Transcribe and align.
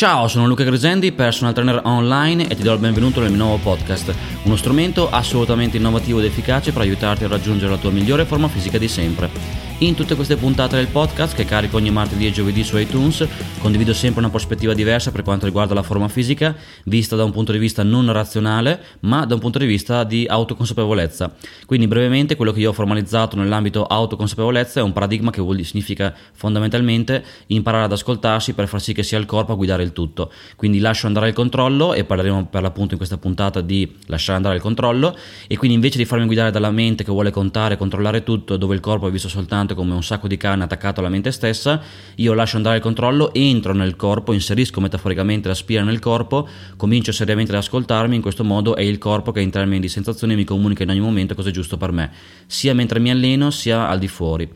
Ciao, 0.00 0.28
sono 0.28 0.46
Luca 0.46 0.64
Grisendi, 0.64 1.12
personal 1.12 1.52
trainer 1.52 1.82
online 1.84 2.48
e 2.48 2.56
ti 2.56 2.62
do 2.62 2.72
il 2.72 2.78
benvenuto 2.78 3.20
nel 3.20 3.28
mio 3.28 3.44
nuovo 3.44 3.58
podcast, 3.58 4.14
uno 4.44 4.56
strumento 4.56 5.10
assolutamente 5.10 5.76
innovativo 5.76 6.20
ed 6.20 6.24
efficace 6.24 6.72
per 6.72 6.80
aiutarti 6.80 7.24
a 7.24 7.28
raggiungere 7.28 7.70
la 7.70 7.76
tua 7.76 7.90
migliore 7.90 8.24
forma 8.24 8.48
fisica 8.48 8.78
di 8.78 8.88
sempre. 8.88 9.69
In 9.82 9.94
tutte 9.94 10.14
queste 10.14 10.36
puntate 10.36 10.76
del 10.76 10.88
podcast, 10.88 11.34
che 11.34 11.46
carico 11.46 11.78
ogni 11.78 11.90
martedì 11.90 12.26
e 12.26 12.30
giovedì 12.30 12.62
su 12.62 12.76
iTunes, 12.76 13.26
condivido 13.60 13.94
sempre 13.94 14.20
una 14.20 14.28
prospettiva 14.28 14.74
diversa 14.74 15.10
per 15.10 15.22
quanto 15.22 15.46
riguarda 15.46 15.72
la 15.72 15.82
forma 15.82 16.06
fisica, 16.08 16.54
vista 16.84 17.16
da 17.16 17.24
un 17.24 17.30
punto 17.30 17.50
di 17.50 17.56
vista 17.56 17.82
non 17.82 18.12
razionale, 18.12 18.78
ma 19.00 19.24
da 19.24 19.32
un 19.32 19.40
punto 19.40 19.58
di 19.58 19.64
vista 19.64 20.04
di 20.04 20.26
autoconsapevolezza. 20.28 21.34
Quindi 21.64 21.88
brevemente 21.88 22.36
quello 22.36 22.52
che 22.52 22.60
io 22.60 22.68
ho 22.68 22.72
formalizzato 22.74 23.36
nell'ambito 23.36 23.86
autoconsapevolezza 23.86 24.80
è 24.80 24.82
un 24.82 24.92
paradigma 24.92 25.30
che 25.30 25.40
vuol, 25.40 25.64
significa 25.64 26.14
fondamentalmente 26.34 27.24
imparare 27.46 27.84
ad 27.84 27.92
ascoltarsi 27.92 28.52
per 28.52 28.68
far 28.68 28.82
sì 28.82 28.92
che 28.92 29.02
sia 29.02 29.16
il 29.16 29.24
corpo 29.24 29.52
a 29.52 29.56
guidare 29.56 29.82
il 29.82 29.94
tutto. 29.94 30.30
Quindi 30.56 30.78
lascio 30.78 31.06
andare 31.06 31.28
il 31.28 31.34
controllo 31.34 31.94
e 31.94 32.04
parleremo 32.04 32.48
per 32.48 32.60
l'appunto 32.60 32.92
in 32.92 32.98
questa 32.98 33.16
puntata 33.16 33.62
di 33.62 33.96
lasciare 34.08 34.36
andare 34.36 34.56
il 34.56 34.60
controllo 34.60 35.16
e 35.46 35.56
quindi 35.56 35.76
invece 35.76 35.96
di 35.96 36.04
farmi 36.04 36.26
guidare 36.26 36.50
dalla 36.50 36.70
mente 36.70 37.02
che 37.02 37.10
vuole 37.10 37.30
contare, 37.30 37.78
controllare 37.78 38.22
tutto, 38.22 38.58
dove 38.58 38.74
il 38.74 38.80
corpo 38.80 39.08
è 39.08 39.10
visto 39.10 39.30
soltanto 39.30 39.68
pesante 39.70 39.74
come 39.74 39.94
un 39.94 40.02
sacco 40.02 40.28
di 40.28 40.36
carne 40.36 40.64
attaccato 40.64 41.00
alla 41.00 41.08
mente 41.08 41.30
stessa, 41.32 41.80
io 42.16 42.34
lascio 42.34 42.56
andare 42.56 42.76
il 42.76 42.82
controllo, 42.82 43.32
entro 43.32 43.72
nel 43.72 43.96
corpo, 43.96 44.32
inserisco 44.32 44.80
metaforicamente 44.80 45.48
la 45.48 45.54
spia 45.54 45.82
nel 45.82 45.98
corpo, 45.98 46.48
comincio 46.76 47.12
seriamente 47.12 47.52
ad 47.52 47.58
ascoltarmi, 47.58 48.16
in 48.16 48.22
questo 48.22 48.44
modo 48.44 48.76
è 48.76 48.82
il 48.82 48.98
corpo 48.98 49.32
che 49.32 49.40
in 49.40 49.50
termini 49.50 49.80
di 49.80 49.88
sensazioni 49.88 50.34
mi 50.34 50.44
comunica 50.44 50.82
in 50.82 50.90
ogni 50.90 51.00
momento 51.00 51.34
cosa 51.34 51.48
è 51.48 51.52
giusto 51.52 51.76
per 51.76 51.92
me, 51.92 52.10
sia 52.46 52.74
mentre 52.74 52.98
mi 52.98 53.10
alleno 53.10 53.50
sia 53.50 53.88
al 53.88 53.98
di 53.98 54.08
fuori. 54.08 54.48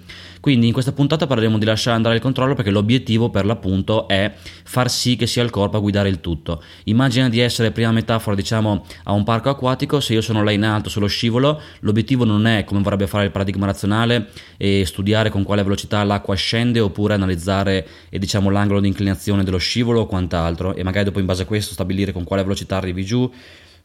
Quindi 0.45 0.66
in 0.66 0.75
questa 0.75 0.93
puntata 0.93 1.27
parleremo 1.27 1.57
di 1.57 1.65
lasciare 1.65 1.97
andare 1.97 2.16
il 2.16 2.21
controllo 2.21 2.55
perché 2.55 2.71
l'obiettivo 2.71 3.30
per 3.30 3.47
l'appunto 3.47 4.07
è 4.09 4.30
far 4.65 4.91
sì 4.91 5.16
che 5.16 5.27
sia 5.27 5.43
il 5.43 5.48
corpo 5.48 5.79
a 5.79 5.80
guidare 5.80 6.11
il 6.11 6.21
tutto. 6.21 6.62
Immagina 6.85 7.30
di 7.30 7.39
essere, 7.41 7.71
prima 7.71 7.93
metafora, 7.93 8.37
diciamo, 8.37 8.85
a 9.05 9.12
un 9.12 9.25
parco 9.25 9.49
acquatico, 9.49 10.01
se 10.01 10.13
io 10.13 10.21
sono 10.21 10.45
là 10.45 10.51
in 10.51 10.63
alto 10.63 10.91
sullo 10.91 11.07
scivolo, 11.07 11.59
l'obiettivo 11.80 12.27
non 12.27 12.46
è, 12.46 12.65
come 12.65 12.83
vorrebbe 12.83 13.07
fare 13.07 13.24
il 13.24 13.30
paradigma 13.30 13.65
razionale, 13.65 14.33
e 14.59 14.85
studiare 14.85 15.30
con 15.30 15.45
quale 15.45 15.63
velocità 15.63 16.05
l'acqua 16.05 16.35
scende 16.35 16.79
oppure 16.79 17.15
analizzare 17.15 17.88
eh, 18.11 18.18
diciamo, 18.18 18.51
l'angolo 18.51 18.80
di 18.80 18.88
inclinazione 18.88 19.45
dello 19.45 19.57
scivolo 19.57 20.01
o 20.01 20.07
quant'altro 20.07 20.74
e 20.74 20.83
magari 20.83 21.07
dopo 21.07 21.21
in 21.21 21.24
base 21.24 21.45
a 21.45 21.46
questo 21.46 21.73
stabilire 21.73 22.13
con 22.13 22.24
quale 22.24 22.43
velocità 22.43 22.77
arrivi 22.77 23.02
giù. 23.02 23.33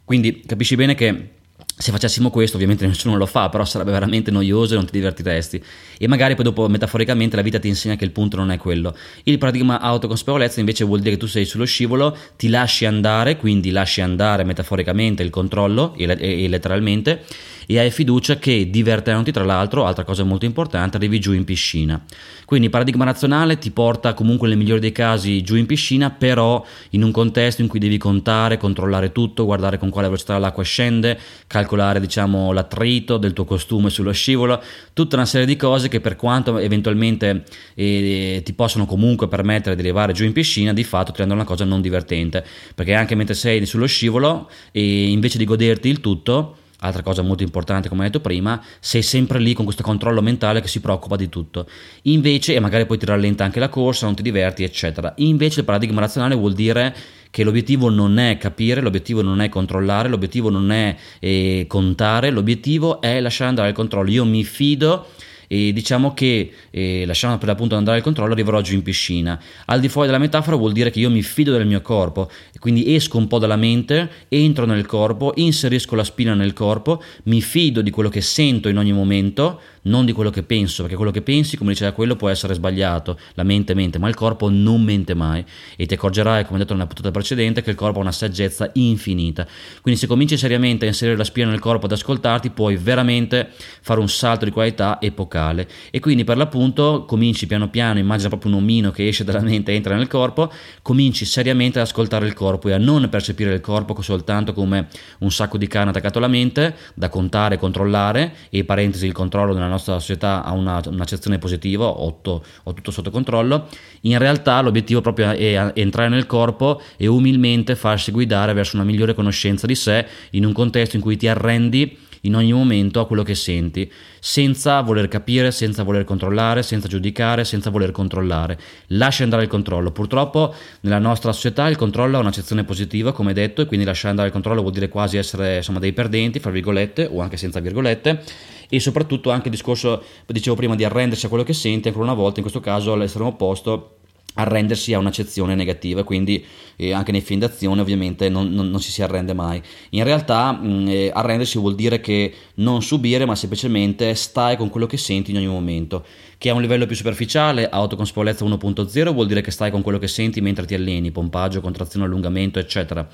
Quindi 0.03 0.41
capisci 0.45 0.75
bene 0.75 0.93
che 0.93 1.38
se 1.81 1.93
facessimo 1.93 2.29
questo, 2.29 2.57
ovviamente 2.57 2.85
nessuno 2.87 3.15
lo 3.15 3.25
fa, 3.25 3.47
però 3.47 3.63
sarebbe 3.63 3.91
veramente 3.91 4.31
noioso 4.31 4.73
e 4.73 4.75
non 4.75 4.85
ti 4.85 4.91
divertiresti. 4.91 5.63
E 5.97 6.07
magari 6.09 6.35
poi 6.35 6.43
dopo, 6.43 6.67
metaforicamente, 6.67 7.37
la 7.37 7.41
vita 7.41 7.57
ti 7.57 7.69
insegna 7.69 7.95
che 7.95 8.03
il 8.03 8.11
punto 8.11 8.35
non 8.35 8.51
è 8.51 8.57
quello. 8.57 8.93
Il 9.23 9.37
paradigma 9.37 9.79
autoconsapevolezza 9.79 10.59
invece 10.59 10.83
vuol 10.83 10.99
dire 10.99 11.11
che 11.11 11.17
tu 11.17 11.27
sei 11.27 11.45
sullo 11.45 11.63
scivolo, 11.63 12.17
ti 12.35 12.49
lasci 12.49 12.85
andare, 12.85 13.37
quindi 13.37 13.71
lasci 13.71 14.01
andare 14.01 14.43
metaforicamente 14.43 15.23
il 15.23 15.29
controllo 15.29 15.93
e, 15.95 16.49
letteralmente, 16.49 17.23
e 17.71 17.77
hai 17.77 17.91
fiducia 17.91 18.37
che 18.37 18.67
divertendoti, 18.71 19.31
tra 19.31 19.43
l'altro, 19.43 19.85
altra 19.85 20.03
cosa 20.03 20.23
molto 20.23 20.45
importante, 20.45 20.97
arrivi 20.97 21.19
giù 21.19 21.33
in 21.33 21.43
piscina. 21.43 22.03
Quindi 22.43 22.65
il 22.65 22.71
paradigma 22.71 23.05
razionale 23.05 23.59
ti 23.59 23.69
porta 23.69 24.15
comunque 24.15 24.47
nel 24.47 24.57
migliore 24.57 24.79
dei 24.79 24.91
casi 24.91 25.43
giù 25.43 25.53
in 25.53 25.67
piscina, 25.67 26.09
però 26.09 26.65
in 26.89 27.03
un 27.03 27.11
contesto 27.11 27.61
in 27.61 27.67
cui 27.67 27.77
devi 27.77 27.99
contare, 27.99 28.57
controllare 28.57 29.11
tutto, 29.11 29.45
guardare 29.45 29.77
con 29.77 29.91
quale 29.91 30.07
velocità 30.07 30.39
l'acqua 30.39 30.63
scende, 30.63 31.19
calcolare 31.45 31.99
diciamo 31.99 32.51
l'attrito 32.53 33.17
del 33.17 33.33
tuo 33.33 33.45
costume 33.45 33.91
sullo 33.91 34.13
scivolo, 34.13 34.59
tutta 34.93 35.17
una 35.17 35.25
serie 35.25 35.45
di 35.45 35.55
cose 35.55 35.89
che 35.89 36.01
per 36.01 36.15
quanto 36.15 36.57
eventualmente 36.57 37.43
eh, 37.75 38.41
ti 38.43 38.53
possono 38.53 38.87
comunque 38.87 39.27
permettere 39.27 39.75
di 39.75 39.81
arrivare 39.81 40.13
giù 40.13 40.23
in 40.23 40.33
piscina, 40.33 40.73
di 40.73 40.83
fatto 40.83 41.11
ti 41.11 41.19
rendono 41.19 41.41
una 41.41 41.47
cosa 41.47 41.65
non 41.65 41.81
divertente, 41.81 42.43
perché 42.73 42.95
anche 42.95 43.13
mentre 43.13 43.35
sei 43.35 43.63
sullo 43.67 43.85
scivolo 43.85 44.49
e 44.71 45.11
invece 45.11 45.37
di 45.37 45.45
goderti 45.45 45.87
il 45.87 45.99
tutto, 45.99 46.55
Altra 46.81 47.01
cosa 47.01 47.21
molto 47.21 47.43
importante, 47.43 47.89
come 47.89 48.01
ho 48.01 48.05
detto 48.05 48.21
prima, 48.21 48.61
sei 48.79 49.01
sempre 49.01 49.39
lì 49.39 49.53
con 49.53 49.65
questo 49.65 49.83
controllo 49.83 50.21
mentale 50.21 50.61
che 50.61 50.69
si 50.69 50.79
preoccupa 50.79 51.17
di 51.17 51.27
tutto. 51.27 51.67
Invece, 52.03 52.55
e 52.55 52.59
magari 52.61 52.85
poi 52.85 52.97
ti 52.97 53.05
rallenta 53.05 53.43
anche 53.43 53.59
la 53.59 53.67
corsa, 53.67 54.05
non 54.05 54.15
ti 54.15 54.21
diverti, 54.21 54.63
eccetera. 54.63 55.13
Invece 55.17 55.59
il 55.59 55.65
paradigma 55.65 55.99
razionale 55.99 56.35
vuol 56.35 56.53
dire 56.53 56.95
che 57.31 57.43
l'obiettivo 57.43 57.89
non 57.89 58.17
è 58.17 58.37
capire, 58.37 58.79
l'obiettivo 58.79 59.21
non 59.21 59.41
è 59.41 59.49
controllare, 59.49 60.07
l'obiettivo 60.07 60.49
non 60.49 60.71
è 60.71 60.95
eh, 61.19 61.65
contare, 61.67 62.29
l'obiettivo 62.29 63.01
è 63.01 63.19
lasciare 63.19 63.49
andare 63.49 63.69
il 63.69 63.75
controllo. 63.75 64.09
Io 64.09 64.23
mi 64.23 64.45
fido 64.45 65.07
e 65.51 65.73
diciamo 65.73 66.13
che 66.13 66.51
eh, 66.69 67.05
lasciando 67.07 67.39
per 67.39 67.47
l'appunto 67.47 67.75
andare 67.75 67.97
il 67.97 68.03
controllo 68.03 68.33
arriverò 68.33 68.61
giù 68.61 68.75
in 68.75 68.83
piscina. 68.83 69.41
Al 69.65 69.79
di 69.79 69.89
fuori 69.89 70.05
della 70.05 70.19
metafora 70.19 70.55
vuol 70.55 70.73
dire 70.73 70.91
che 70.91 70.99
io 70.99 71.09
mi 71.09 71.23
fido 71.23 71.51
del 71.51 71.65
mio 71.65 71.81
corpo, 71.81 72.29
quindi 72.59 72.93
esco 72.93 73.17
un 73.17 73.27
po' 73.27 73.39
dalla 73.39 73.55
mente, 73.55 74.27
entro 74.29 74.65
nel 74.65 74.85
corpo, 74.85 75.31
inserisco 75.35 75.95
la 75.95 76.03
spina 76.03 76.35
nel 76.35 76.53
corpo, 76.53 77.01
mi 77.23 77.41
fido 77.41 77.81
di 77.81 77.89
quello 77.89 78.09
che 78.09 78.21
sento 78.21 78.69
in 78.69 78.77
ogni 78.77 78.93
momento, 78.93 79.59
non 79.83 80.05
di 80.05 80.11
quello 80.11 80.29
che 80.29 80.43
penso, 80.43 80.81
perché 80.81 80.95
quello 80.95 81.11
che 81.11 81.21
pensi, 81.21 81.57
come 81.57 81.71
diceva 81.71 81.91
quello, 81.91 82.15
può 82.15 82.29
essere 82.29 82.53
sbagliato, 82.53 83.17
la 83.35 83.43
mente 83.43 83.73
mente, 83.73 83.99
ma 83.99 84.07
il 84.09 84.15
corpo 84.15 84.49
non 84.49 84.81
mente 84.81 85.13
mai. 85.13 85.43
E 85.75 85.85
ti 85.85 85.93
accorgerai, 85.93 86.45
come 86.45 86.59
detto 86.59 86.73
nella 86.73 86.87
puntata 86.87 87.11
precedente, 87.11 87.61
che 87.61 87.69
il 87.69 87.75
corpo 87.75 87.99
ha 87.99 88.01
una 88.01 88.11
saggezza 88.11 88.69
infinita. 88.73 89.47
Quindi 89.81 89.99
se 89.99 90.07
cominci 90.07 90.37
seriamente 90.37 90.85
a 90.85 90.87
inserire 90.87 91.17
la 91.17 91.23
spina 91.23 91.49
nel 91.49 91.59
corpo 91.59 91.85
ad 91.85 91.91
ascoltarti, 91.91 92.49
puoi 92.49 92.75
veramente 92.75 93.49
fare 93.81 93.99
un 93.99 94.09
salto 94.09 94.45
di 94.45 94.51
qualità 94.51 94.99
epocale. 94.99 95.67
E 95.91 95.99
quindi 95.99 96.23
per 96.23 96.37
l'appunto 96.37 97.05
cominci 97.05 97.47
piano 97.47 97.69
piano, 97.69 97.99
immagina 97.99 98.29
proprio 98.29 98.51
un 98.51 98.57
omino 98.57 98.91
che 98.91 99.07
esce 99.07 99.23
dalla 99.23 99.41
mente 99.41 99.71
e 99.71 99.75
entra 99.75 99.95
nel 99.95 100.07
corpo, 100.07 100.51
cominci 100.81 101.25
seriamente 101.25 101.79
ad 101.79 101.85
ascoltare 101.85 102.25
il 102.25 102.33
corpo 102.33 102.69
e 102.69 102.73
a 102.73 102.77
non 102.77 103.07
percepire 103.09 103.53
il 103.53 103.61
corpo 103.61 103.97
soltanto 104.01 104.53
come 104.53 104.87
un 105.19 105.31
sacco 105.31 105.57
di 105.57 105.67
carne 105.67 105.91
attaccato 105.91 106.17
alla 106.17 106.27
mente 106.27 106.75
da 106.95 107.09
contare 107.09 107.57
controllare 107.57 108.33
e 108.49 108.63
parentesi 108.63 109.05
il 109.05 109.11
controllo 109.11 109.53
nella 109.53 109.67
nostra 109.69 109.99
società 109.99 110.43
ha 110.43 110.51
una, 110.51 110.81
un'accezione 110.85 111.37
positiva, 111.37 111.85
ho, 111.85 112.19
ho 112.21 112.73
tutto 112.73 112.91
sotto 112.91 113.11
controllo, 113.11 113.67
in 114.01 114.17
realtà 114.17 114.59
l'obiettivo 114.61 115.01
proprio 115.01 115.31
è 115.31 115.71
entrare 115.75 116.09
nel 116.09 116.25
corpo 116.25 116.81
e 116.97 117.07
umilmente 117.07 117.75
farsi 117.75 118.11
guidare 118.11 118.53
verso 118.53 118.75
una 118.75 118.85
migliore 118.85 119.13
conoscenza 119.13 119.65
di 119.65 119.75
sé 119.75 120.05
in 120.31 120.45
un 120.45 120.53
contesto 120.53 120.95
in 120.95 121.01
cui 121.01 121.17
ti 121.17 121.27
arrendi 121.27 122.07
in 122.21 122.35
ogni 122.35 122.53
momento 122.53 122.99
a 122.99 123.07
quello 123.07 123.23
che 123.23 123.35
senti, 123.35 123.91
senza 124.19 124.81
voler 124.81 125.07
capire, 125.07 125.51
senza 125.51 125.83
voler 125.83 126.03
controllare, 126.03 126.63
senza 126.63 126.87
giudicare, 126.87 127.43
senza 127.43 127.69
voler 127.69 127.91
controllare. 127.91 128.59
Lascia 128.87 129.23
andare 129.23 129.43
il 129.43 129.49
controllo. 129.49 129.91
Purtroppo 129.91 130.53
nella 130.81 130.99
nostra 130.99 131.31
società 131.31 131.67
il 131.67 131.75
controllo 131.77 132.17
ha 132.17 132.21
un'accezione 132.21 132.63
positiva, 132.63 133.11
come 133.11 133.33
detto, 133.33 133.61
e 133.61 133.65
quindi 133.65 133.85
lasciare 133.85 134.09
andare 134.09 134.27
il 134.27 134.33
controllo 134.33 134.61
vuol 134.61 134.73
dire 134.73 134.89
quasi 134.89 135.17
essere 135.17 135.57
insomma, 135.57 135.79
dei 135.79 135.93
perdenti, 135.93 136.39
fra 136.39 136.51
virgolette, 136.51 137.07
o 137.11 137.21
anche 137.21 137.37
senza 137.37 137.59
virgolette 137.59 138.23
e 138.71 138.79
soprattutto 138.79 139.31
anche 139.31 139.47
il 139.47 139.53
discorso, 139.55 140.03
dicevo 140.27 140.55
prima, 140.55 140.75
di 140.75 140.83
arrendersi 140.83 141.25
a 141.25 141.29
quello 141.29 141.43
che 141.43 141.53
senti, 141.53 141.87
ancora 141.87 142.05
una 142.05 142.13
volta 142.13 142.35
in 142.35 142.43
questo 142.43 142.59
caso 142.59 142.93
all'estremo 142.93 143.29
opposto 143.29 143.98
arrendersi 144.35 144.93
a 144.93 144.99
un'accezione 144.99 145.55
negativa, 145.55 146.03
quindi 146.03 146.43
eh, 146.75 146.93
anche 146.93 147.11
nei 147.11 147.21
film 147.21 147.39
d'azione 147.39 147.81
ovviamente 147.81 148.29
non, 148.29 148.51
non, 148.51 148.69
non, 148.69 148.79
si 148.81 148.91
si 148.91 149.01
arrende 149.01 149.33
mai. 149.33 149.61
In 149.91 150.03
realtà 150.03 150.51
mh, 150.51 150.87
eh, 150.87 151.11
arrendersi 151.13 151.57
vuol 151.57 151.75
dire 151.75 151.99
che 151.99 152.33
non 152.55 152.81
subire, 152.81 153.25
ma 153.25 153.35
semplicemente 153.35 154.13
stai 154.15 154.55
con 154.57 154.69
quello 154.69 154.85
che 154.85 154.97
senti 154.97 155.31
in 155.31 155.37
ogni 155.37 155.47
momento 155.47 156.05
che 156.39 156.49
a 156.49 156.53
un 156.53 156.61
livello 156.61 156.85
più 156.85 156.95
superficiale, 156.95 157.67
autoconsapevolezza 157.67 158.45
1.0 158.45 159.11
vuol 159.11 159.27
dire 159.27 159.41
che 159.41 159.51
stai 159.51 159.69
con 159.71 159.81
quello 159.81 159.97
che 159.97 160.07
senti 160.07 160.39
mentre 160.39 160.65
ti 160.65 160.73
alleni, 160.73 161.11
pompaggio, 161.11 161.59
contrazione, 161.59 162.05
allungamento, 162.05 162.59
eccetera. 162.59 163.05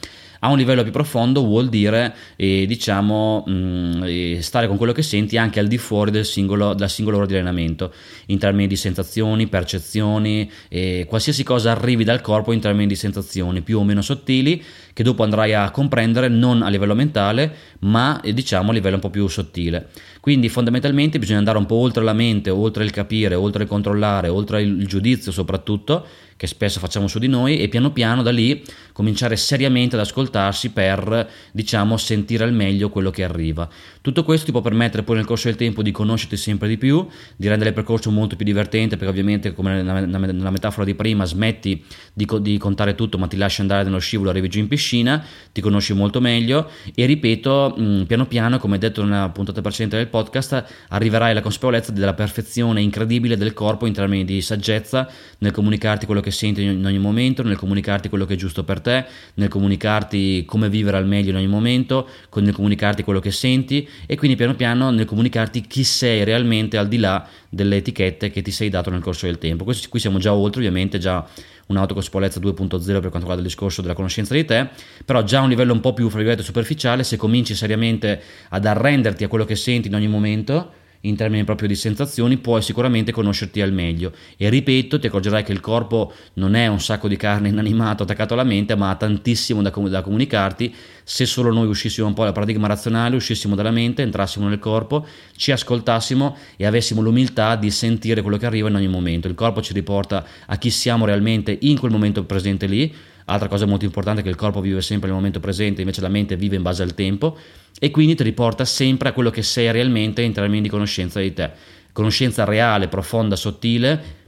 A 0.41 0.50
un 0.50 0.58
livello 0.58 0.84
più 0.84 0.91
profondo 0.91 1.44
vuol 1.44 1.68
dire, 1.68 2.14
eh, 2.35 2.68
diciamo, 2.68 3.44
mh, 3.47 3.52
mm, 3.52 4.03
eh, 4.03 4.38
stare 4.44 4.68
con 4.68 4.78
quello 4.78 4.91
che 4.91 5.02
senti 5.02 5.38
anche 5.38 5.59
al 5.59 5.66
di 5.66 5.80
fuori 5.80 6.12
del 6.12 6.24
singolo, 6.24 6.75
della 6.75 6.88
singola 6.88 7.18
ora 7.18 7.25
di 7.25 7.34
allenamento, 7.34 7.91
in 8.28 8.38
termini 8.38 8.68
di 8.68 8.75
sensazioni, 8.75 9.47
percezioni, 9.47 10.47
eh, 10.69 11.08
qualsiasi 11.09 11.44
cosa 11.44 11.72
arrivi 11.72 12.03
dal 12.03 12.22
corpo 12.22 12.52
in 12.52 12.59
termini 12.59 12.85
di 12.85 12.96
sensazioni 12.96 13.64
più 13.64 13.80
o 13.80 13.84
meno 13.84 14.03
sottili, 14.03 14.64
che 14.96 15.03
dopo 15.03 15.24
andrai 15.24 15.53
a 15.53 15.72
comprendere 15.72 16.30
non 16.30 16.62
a 16.62 16.70
livello 16.70 16.96
mentale, 16.96 17.53
ma 17.80 18.22
eh, 18.22 18.34
diciamo 18.34 18.70
a 18.70 18.74
livello 18.74 18.96
un 18.96 19.02
po' 19.02 19.09
più 19.09 19.28
sottile. 19.28 19.90
Quindi 20.22 20.47
fondamentalmente 20.47 21.20
bisogna 21.20 21.40
andare 21.40 21.58
un 21.58 21.66
po' 21.66 21.76
oltre 21.76 22.02
la 22.02 22.14
mente, 22.14 22.50
oltre 22.50 22.86
il 22.86 22.92
capire, 22.92 23.36
oltre 23.36 23.64
il 23.64 23.70
controllare, 23.70 24.30
oltre 24.30 24.62
il 24.62 24.88
giudizio 24.88 25.34
soprattutto, 25.34 26.06
che 26.37 26.47
spesso 26.47 26.79
facciamo 26.79 27.08
su 27.08 27.17
di 27.17 27.28
noi 27.28 27.59
e 27.59 27.70
piano 27.70 27.91
piano 27.91 28.22
da 28.22 28.32
lì 28.32 28.61
cominciare 28.91 29.37
seriamente 29.37 29.96
ad 29.96 30.02
ascoltarsi 30.02 30.72
per 30.72 31.29
diciamo 31.52 31.96
sentire 31.97 32.43
al 32.43 32.53
meglio 32.53 32.90
quello 32.90 33.09
che 33.09 33.23
arriva. 33.23 33.67
Tutto 34.02 34.23
questo 34.23 34.46
ti 34.46 34.52
può 34.52 34.61
permettere 34.61 35.03
poi 35.03 35.16
nel 35.17 35.26
corso 35.26 35.47
del 35.47 35.58
tempo 35.58 35.82
di 35.82 35.91
conoscerti 35.91 36.37
sempre 36.37 36.67
di 36.67 36.78
più, 36.78 37.08
di 37.35 37.47
rendere 37.47 37.70
il 37.70 37.76
percorso 37.76 38.11
molto 38.11 38.35
più 38.35 38.46
divertente 38.46 38.97
perché 38.97 39.11
ovviamente 39.11 39.53
come 39.53 39.82
nella 39.82 40.49
metafora 40.49 40.85
di 40.85 40.93
prima 40.93 41.26
smetti 41.26 41.84
di, 42.14 42.28
di 42.41 42.58
contare 42.58 42.96
tutto 42.96 43.17
ma 43.17 43.28
ti 43.28 43.37
lasci 43.37 43.61
andare 43.61 43.84
nello 43.84 43.99
scivolo, 43.99 44.29
arrivi 44.29 44.49
giù 44.49 44.59
in 44.59 44.67
piscina, 44.67 45.23
ti 45.52 45.61
conosci 45.61 45.93
molto 45.93 46.20
meglio 46.20 46.70
e 46.93 47.05
ripeto 47.05 48.03
piano 48.08 48.26
piano 48.28 48.58
come 48.59 48.78
detto 48.78 49.03
nella 49.03 49.29
puntata 49.29 49.61
precedente 49.61 49.97
del 49.97 50.08
podcast 50.08 50.66
arriverai 50.90 51.32
alla 51.32 51.41
consapevolezza 51.41 51.91
della 51.91 52.14
perfezione 52.14 52.82
incredibile 52.82 53.37
del 53.37 53.53
corpo 53.53 53.85
in 53.85 53.93
termini 53.93 54.26
di 54.26 54.41
saggezza 54.41 55.09
nel 55.40 55.52
comunicarti 55.52 56.05
quello 56.05 56.22
che 56.22 56.24
che 56.25 56.31
senti 56.31 56.63
in 56.63 56.83
ogni 56.83 56.97
momento, 56.97 57.43
nel 57.43 57.55
comunicarti 57.55 58.09
quello 58.09 58.25
che 58.25 58.33
è 58.33 58.35
giusto 58.37 58.63
per 58.63 58.81
te, 58.81 59.05
nel 59.35 59.47
comunicarti 59.47 60.43
come 60.43 60.69
vivere 60.69 60.97
al 60.97 61.05
meglio 61.05 61.29
in 61.29 61.35
ogni 61.35 61.47
momento, 61.47 62.09
nel 62.33 62.51
comunicarti 62.51 63.03
quello 63.03 63.19
che 63.19 63.29
senti 63.29 63.87
e 64.07 64.17
quindi 64.17 64.35
piano 64.35 64.55
piano 64.55 64.89
nel 64.89 65.05
comunicarti 65.05 65.61
chi 65.61 65.83
sei 65.83 66.23
realmente 66.23 66.77
al 66.77 66.87
di 66.87 66.97
là 66.97 67.27
delle 67.47 67.77
etichette 67.77 68.31
che 68.31 68.41
ti 68.41 68.49
sei 68.49 68.69
dato 68.69 68.89
nel 68.89 69.01
corso 69.01 69.27
del 69.27 69.37
tempo. 69.37 69.63
Questo, 69.63 69.87
qui 69.87 69.99
siamo 69.99 70.17
già 70.17 70.33
oltre, 70.33 70.61
ovviamente, 70.61 70.97
già 70.97 71.25
un'autoconsapevolezza 71.67 72.39
2.0 72.39 72.55
per 72.55 72.83
quanto 72.83 73.17
riguarda 73.19 73.41
il 73.41 73.47
discorso 73.47 73.81
della 73.81 73.93
conoscenza 73.93 74.33
di 74.33 74.45
te, 74.45 74.69
però 75.05 75.23
già 75.23 75.39
a 75.39 75.43
un 75.43 75.49
livello 75.49 75.73
un 75.73 75.79
po' 75.79 75.93
più, 75.93 76.09
fra 76.09 76.41
superficiale, 76.41 77.03
se 77.03 77.17
cominci 77.17 77.53
seriamente 77.53 78.19
ad 78.49 78.66
arrenderti 78.66 79.23
a 79.23 79.27
quello 79.27 79.45
che 79.45 79.55
senti 79.55 79.87
in 79.87 79.95
ogni 79.95 80.07
momento, 80.07 80.83
in 81.07 81.16
termini 81.16 81.43
proprio 81.43 81.67
di 81.67 81.75
sensazioni, 81.75 82.37
puoi 82.37 82.61
sicuramente 82.61 83.11
conoscerti 83.11 83.61
al 83.61 83.72
meglio. 83.72 84.11
E 84.37 84.49
ripeto, 84.49 84.99
ti 84.99 85.07
accorgerai 85.07 85.43
che 85.43 85.52
il 85.52 85.59
corpo 85.59 86.13
non 86.34 86.55
è 86.55 86.67
un 86.67 86.79
sacco 86.79 87.07
di 87.07 87.16
carne 87.16 87.49
inanimato 87.49 88.03
attaccato 88.03 88.34
alla 88.34 88.43
mente, 88.43 88.75
ma 88.75 88.90
ha 88.90 88.96
tantissimo 88.96 89.61
da, 89.61 89.69
da 89.69 90.02
comunicarti. 90.02 90.73
Se 91.03 91.25
solo 91.25 91.52
noi 91.52 91.67
uscissimo 91.67 92.07
un 92.07 92.13
po' 92.13 92.23
dal 92.23 92.34
paradigma 92.34 92.67
razionale, 92.67 93.16
uscissimo 93.16 93.55
dalla 93.55 93.72
mente, 93.72 94.02
entrassimo 94.02 94.47
nel 94.47 94.59
corpo, 94.59 95.05
ci 95.35 95.52
ascoltassimo 95.52 96.35
e 96.55 96.66
avessimo 96.66 97.02
l'umiltà 97.02 97.55
di 97.55 97.69
sentire 97.69 98.22
quello 98.22 98.37
che 98.37 98.46
arriva 98.46 98.69
in 98.69 98.75
ogni 98.75 98.87
momento. 98.87 99.28
Il 99.28 99.35
corpo 99.35 99.61
ci 99.61 99.73
riporta 99.73 100.25
a 100.46 100.58
chi 100.58 100.69
siamo 100.69 101.05
realmente 101.05 101.58
in 101.61 101.78
quel 101.78 101.91
momento 101.91 102.23
presente 102.23 102.66
lì 102.66 102.93
Altra 103.25 103.47
cosa 103.47 103.66
molto 103.66 103.85
importante 103.85 104.22
è 104.22 104.23
che 104.23 104.29
il 104.29 104.35
corpo 104.35 104.61
vive 104.61 104.81
sempre 104.81 105.07
nel 105.07 105.17
momento 105.17 105.39
presente, 105.39 105.81
invece 105.81 106.01
la 106.01 106.09
mente 106.09 106.35
vive 106.35 106.55
in 106.55 106.61
base 106.61 106.83
al 106.83 106.93
tempo 106.93 107.37
e 107.79 107.89
quindi 107.89 108.16
ti 108.16 108.23
riporta 108.23 108.66
sempre 108.66 109.09
a 109.09 109.13
quello 109.13 109.31
che 109.31 109.41
sei 109.41 109.72
realmente 109.72 110.22
in 110.22 110.31
termini 110.31 110.61
di 110.61 110.69
conoscenza 110.69 111.19
di 111.19 111.33
te. 111.33 111.51
Conoscenza 111.91 112.43
reale, 112.43 112.87
profonda, 112.87 113.35
sottile, 113.35 114.24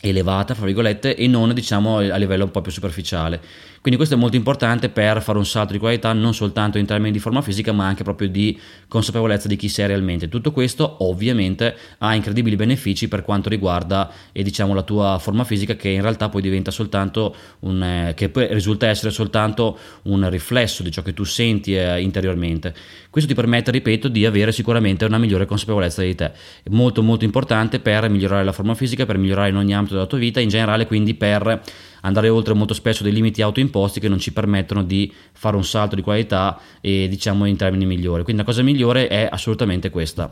elevata, 0.00 0.54
fra 0.54 0.64
virgolette, 0.64 1.16
e 1.16 1.26
non 1.26 1.52
diciamo 1.52 1.98
a 1.98 2.16
livello 2.16 2.44
un 2.44 2.50
po' 2.50 2.60
più 2.60 2.72
superficiale. 2.72 3.40
Quindi 3.80 3.96
questo 3.96 4.16
è 4.16 4.18
molto 4.18 4.36
importante 4.36 4.88
per 4.88 5.22
fare 5.22 5.38
un 5.38 5.46
salto 5.46 5.72
di 5.72 5.78
qualità 5.78 6.12
non 6.12 6.34
soltanto 6.34 6.78
in 6.78 6.86
termini 6.86 7.12
di 7.12 7.20
forma 7.20 7.42
fisica 7.42 7.72
ma 7.72 7.86
anche 7.86 8.02
proprio 8.02 8.28
di 8.28 8.58
consapevolezza 8.88 9.46
di 9.48 9.56
chi 9.56 9.68
sei 9.68 9.86
realmente. 9.86 10.28
Tutto 10.28 10.50
questo 10.50 10.96
ovviamente 11.04 11.76
ha 11.98 12.14
incredibili 12.14 12.56
benefici 12.56 13.08
per 13.08 13.22
quanto 13.22 13.48
riguarda 13.48 14.10
eh, 14.32 14.42
diciamo, 14.42 14.74
la 14.74 14.82
tua 14.82 15.18
forma 15.20 15.44
fisica 15.44 15.76
che 15.76 15.88
in 15.90 16.02
realtà 16.02 16.28
poi 16.28 16.42
diventa 16.42 16.70
soltanto 16.70 17.34
un, 17.60 17.82
eh, 17.82 18.14
che 18.14 18.30
risulta 18.50 18.88
essere 18.88 19.10
soltanto 19.10 19.78
un 20.02 20.28
riflesso 20.28 20.82
di 20.82 20.90
ciò 20.90 21.02
che 21.02 21.14
tu 21.14 21.24
senti 21.24 21.74
eh, 21.74 22.00
interiormente. 22.00 22.74
Questo 23.10 23.30
ti 23.30 23.36
permette, 23.36 23.70
ripeto, 23.70 24.08
di 24.08 24.26
avere 24.26 24.52
sicuramente 24.52 25.04
una 25.04 25.18
migliore 25.18 25.46
consapevolezza 25.46 26.02
di 26.02 26.14
te. 26.14 26.32
È 26.62 26.68
molto 26.68 27.02
molto 27.02 27.24
importante 27.24 27.80
per 27.80 28.08
migliorare 28.10 28.44
la 28.44 28.52
forma 28.52 28.74
fisica, 28.74 29.06
per 29.06 29.18
migliorare 29.18 29.48
in 29.48 29.56
ogni 29.56 29.74
ambito 29.74 29.87
della 29.94 30.06
tua 30.06 30.18
vita, 30.18 30.40
in 30.40 30.48
generale 30.48 30.86
quindi 30.86 31.14
per 31.14 31.62
andare 32.02 32.28
oltre 32.28 32.54
molto 32.54 32.74
spesso 32.74 33.02
dei 33.02 33.12
limiti 33.12 33.42
autoimposti 33.42 34.00
che 34.00 34.08
non 34.08 34.18
ci 34.18 34.32
permettono 34.32 34.82
di 34.82 35.12
fare 35.32 35.56
un 35.56 35.64
salto 35.64 35.94
di 35.94 36.02
qualità 36.02 36.58
e 36.80 37.08
diciamo 37.08 37.44
in 37.46 37.56
termini 37.56 37.86
migliori. 37.86 38.22
Quindi 38.22 38.42
la 38.42 38.48
cosa 38.48 38.62
migliore 38.62 39.08
è 39.08 39.28
assolutamente 39.30 39.90
questa. 39.90 40.30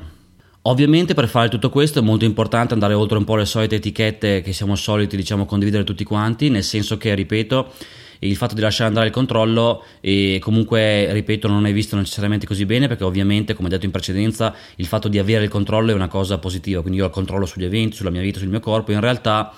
Ovviamente 0.62 1.14
per 1.14 1.28
fare 1.28 1.48
tutto 1.48 1.70
questo 1.70 2.00
è 2.00 2.02
molto 2.02 2.24
importante 2.24 2.74
andare 2.74 2.94
oltre 2.94 3.18
un 3.18 3.24
po' 3.24 3.36
le 3.36 3.44
solite 3.44 3.76
etichette 3.76 4.42
che 4.42 4.52
siamo 4.52 4.74
soliti 4.74 5.16
diciamo 5.16 5.44
condividere 5.44 5.84
tutti 5.84 6.02
quanti, 6.02 6.50
nel 6.50 6.64
senso 6.64 6.98
che 6.98 7.14
ripeto 7.14 7.72
il 8.20 8.36
fatto 8.36 8.54
di 8.54 8.60
lasciare 8.60 8.88
andare 8.88 9.06
il 9.06 9.12
controllo 9.12 9.84
e 10.00 10.38
comunque 10.40 11.12
ripeto 11.12 11.48
non 11.48 11.66
è 11.66 11.72
visto 11.72 11.96
necessariamente 11.96 12.46
così 12.46 12.64
bene 12.66 12.88
perché 12.88 13.04
ovviamente 13.04 13.54
come 13.54 13.68
detto 13.68 13.84
in 13.84 13.90
precedenza 13.90 14.54
il 14.76 14.86
fatto 14.86 15.08
di 15.08 15.18
avere 15.18 15.44
il 15.44 15.50
controllo 15.50 15.90
è 15.90 15.94
una 15.94 16.08
cosa 16.08 16.38
positiva. 16.38 16.80
Quindi 16.80 16.98
io 16.98 17.04
ho 17.04 17.08
il 17.08 17.12
controllo 17.12 17.46
sugli 17.46 17.64
eventi 17.64 17.96
sulla 17.96 18.10
mia 18.10 18.20
vita 18.20 18.38
sul 18.38 18.48
mio 18.48 18.60
corpo. 18.60 18.92
In 18.92 19.00
realtà 19.00 19.54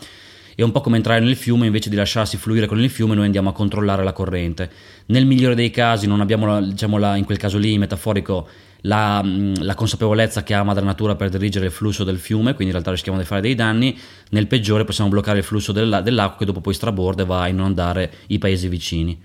è 0.59 0.65
un 0.65 0.73
po' 0.73 0.81
come 0.81 0.97
entrare 0.97 1.21
nel 1.21 1.37
fiume 1.37 1.67
invece 1.67 1.89
di 1.89 1.95
lasciarsi 1.95 2.37
fluire 2.37 2.67
con 2.67 2.81
il 2.83 2.91
fiume 2.91 3.15
noi 3.15 3.27
andiamo 3.27 3.49
a 3.49 3.53
controllare 3.53 4.03
la 4.03 4.13
corrente. 4.13 4.69
Nel 5.07 5.25
migliore 5.25 5.55
dei 5.55 5.71
casi 5.71 6.09
non 6.09 6.21
abbiamo 6.21 6.61
diciamo, 6.61 6.99
la, 6.99 7.15
in 7.15 7.25
quel 7.25 7.39
caso 7.39 7.59
lì 7.59 7.79
metaforico 7.79 8.49
la, 8.81 9.25
la, 9.25 9.77
consapevolezza 9.77 10.43
che 10.43 10.55
ha 10.55 10.65
madre 10.65 10.85
natura 10.85 11.15
per 11.15 11.29
dirigere 11.29 11.67
il 11.67 11.71
flusso 11.71 12.03
del 12.03 12.19
fiume, 12.19 12.55
quindi 12.55 12.65
in 12.65 12.73
realtà 12.73 12.91
rischiamo 12.91 13.19
di 13.19 13.25
fare 13.25 13.41
dei 13.41 13.55
danni, 13.55 13.97
nel 14.31 14.49
peggiore 14.49 14.83
possiamo 14.83 15.09
bloccare 15.09 15.39
il 15.39 15.45
flusso 15.45 15.71
della, 15.71 16.01
dell'acqua 16.01 16.39
che 16.39 16.47
dopo 16.47 16.61
poi 16.61 16.75
straborda 16.75 17.23
e 17.23 17.27
va 17.27 17.43
a 17.43 17.49
inondare 17.49 18.11
i 18.27 18.39
paesi 18.39 18.67
vicini. 18.67 19.17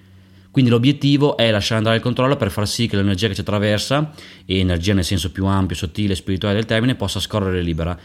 Quindi 0.52 0.70
l'obiettivo 0.70 1.36
è 1.36 1.50
lasciare 1.50 1.80
andare 1.80 1.96
il 1.96 2.04
controllo 2.04 2.36
per 2.36 2.52
far 2.52 2.68
sì 2.68 2.86
che 2.86 2.96
l'energia 2.96 3.28
che 3.28 3.34
ci 3.34 3.42
attraversa, 3.42 4.12
e 4.46 4.60
energia 4.60 4.94
nel 4.94 5.04
senso 5.04 5.32
più 5.32 5.48
ampio, 5.48 5.76
sottile 5.76 6.14
spirituale 6.14 6.54
del 6.54 6.66
termine, 6.66 6.94
possa 6.94 7.20
scorrere 7.20 7.64
libera 7.64 7.98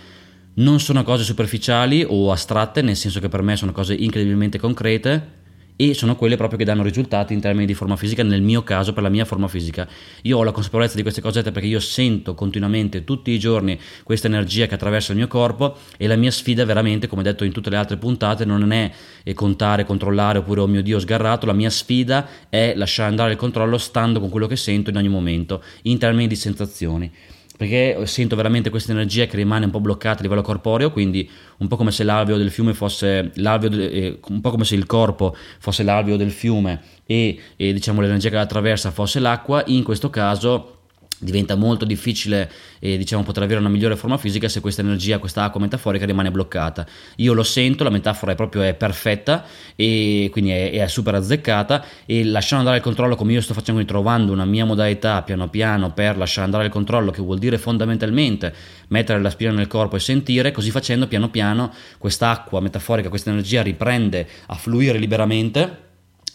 non 0.58 0.80
sono 0.80 1.02
cose 1.02 1.24
superficiali 1.24 2.04
o 2.06 2.32
astratte, 2.32 2.82
nel 2.82 2.96
senso 2.96 3.20
che 3.20 3.28
per 3.28 3.42
me 3.42 3.56
sono 3.56 3.72
cose 3.72 3.94
incredibilmente 3.94 4.58
concrete 4.58 5.36
e 5.80 5.94
sono 5.94 6.16
quelle 6.16 6.36
proprio 6.36 6.58
che 6.58 6.64
danno 6.64 6.82
risultati 6.82 7.32
in 7.32 7.40
termini 7.40 7.64
di 7.64 7.74
forma 7.74 7.94
fisica, 7.94 8.24
nel 8.24 8.42
mio 8.42 8.64
caso 8.64 8.92
per 8.92 9.04
la 9.04 9.08
mia 9.08 9.24
forma 9.24 9.46
fisica. 9.46 9.86
Io 10.22 10.36
ho 10.36 10.42
la 10.42 10.50
consapevolezza 10.50 10.96
di 10.96 11.02
queste 11.02 11.20
cosette 11.20 11.52
perché 11.52 11.68
io 11.68 11.78
sento 11.78 12.34
continuamente 12.34 13.04
tutti 13.04 13.30
i 13.30 13.38
giorni 13.38 13.78
questa 14.02 14.26
energia 14.26 14.66
che 14.66 14.74
attraversa 14.74 15.12
il 15.12 15.18
mio 15.18 15.28
corpo 15.28 15.76
e 15.96 16.08
la 16.08 16.16
mia 16.16 16.32
sfida 16.32 16.64
veramente, 16.64 17.06
come 17.06 17.22
detto 17.22 17.44
in 17.44 17.52
tutte 17.52 17.70
le 17.70 17.76
altre 17.76 17.96
puntate, 17.96 18.44
non 18.44 18.72
è 18.72 18.90
contare, 19.34 19.84
controllare 19.84 20.38
oppure 20.38 20.62
oh 20.62 20.66
mio 20.66 20.82
Dio 20.82 20.98
sgarrato, 20.98 21.46
la 21.46 21.52
mia 21.52 21.70
sfida 21.70 22.26
è 22.48 22.72
lasciare 22.74 23.10
andare 23.10 23.30
il 23.30 23.38
controllo 23.38 23.78
stando 23.78 24.18
con 24.18 24.30
quello 24.30 24.48
che 24.48 24.56
sento 24.56 24.90
in 24.90 24.96
ogni 24.96 25.08
momento, 25.08 25.62
in 25.82 25.98
termini 25.98 26.26
di 26.26 26.34
sensazioni 26.34 27.12
perché 27.58 28.06
sento 28.06 28.36
veramente 28.36 28.70
questa 28.70 28.92
energia 28.92 29.26
che 29.26 29.34
rimane 29.34 29.64
un 29.64 29.72
po' 29.72 29.80
bloccata 29.80 30.20
a 30.20 30.22
livello 30.22 30.42
corporeo, 30.42 30.92
quindi 30.92 31.28
un 31.56 31.66
po' 31.66 31.74
come 31.74 31.90
se 31.90 32.04
l'alveo 32.04 32.36
del 32.36 32.52
fiume 32.52 32.72
fosse 32.72 33.32
l'alveo, 33.34 33.68
de, 33.68 33.86
eh, 33.88 34.20
un 34.28 34.40
po' 34.40 34.50
come 34.50 34.64
se 34.64 34.76
il 34.76 34.86
corpo 34.86 35.36
fosse 35.58 35.82
l'alveo 35.82 36.16
del 36.16 36.30
fiume 36.30 36.80
e, 37.04 37.36
e 37.56 37.72
diciamo 37.72 38.00
l'energia 38.00 38.28
che 38.28 38.36
la 38.36 38.42
attraversa 38.42 38.92
fosse 38.92 39.18
l'acqua, 39.18 39.64
in 39.66 39.82
questo 39.82 40.08
caso 40.08 40.77
diventa 41.18 41.54
molto 41.54 41.84
difficile 41.84 42.50
eh, 42.78 42.96
diciamo, 42.96 43.22
poter 43.22 43.42
avere 43.42 43.60
una 43.60 43.68
migliore 43.68 43.96
forma 43.96 44.16
fisica 44.16 44.48
se 44.48 44.60
questa 44.60 44.82
energia, 44.82 45.18
questa 45.18 45.44
acqua 45.44 45.60
metaforica 45.60 46.06
rimane 46.06 46.30
bloccata. 46.30 46.86
Io 47.16 47.32
lo 47.32 47.42
sento, 47.42 47.84
la 47.84 47.90
metafora 47.90 48.32
è 48.32 48.34
proprio 48.34 48.62
è 48.62 48.74
perfetta 48.74 49.44
e 49.74 50.28
quindi 50.30 50.50
è, 50.50 50.72
è, 50.72 50.86
super 50.88 51.14
azzeccata 51.14 51.84
e 52.06 52.24
lasciando 52.24 52.64
andare 52.64 52.78
il 52.78 52.82
controllo 52.82 53.16
come 53.16 53.32
io 53.32 53.40
sto 53.40 53.54
facendo, 53.54 53.80
quindi 53.82 53.92
trovando 53.92 54.32
una 54.32 54.44
mia 54.44 54.64
modalità 54.64 55.22
piano 55.22 55.48
piano 55.48 55.92
per 55.92 56.16
lasciare 56.16 56.44
andare 56.44 56.64
il 56.66 56.70
controllo 56.70 57.10
che 57.10 57.22
vuol 57.22 57.38
dire 57.38 57.58
fondamentalmente 57.58 58.54
mettere 58.88 59.20
la 59.20 59.30
spina 59.30 59.52
nel 59.52 59.66
corpo 59.66 59.96
e 59.96 60.00
sentire, 60.00 60.52
così 60.52 60.70
facendo 60.70 61.06
piano 61.06 61.28
piano 61.28 61.72
questa 61.98 62.30
acqua 62.30 62.60
metaforica, 62.60 63.08
questa 63.08 63.30
energia 63.30 63.62
riprende 63.62 64.26
a 64.46 64.54
fluire 64.54 64.98
liberamente 64.98 65.86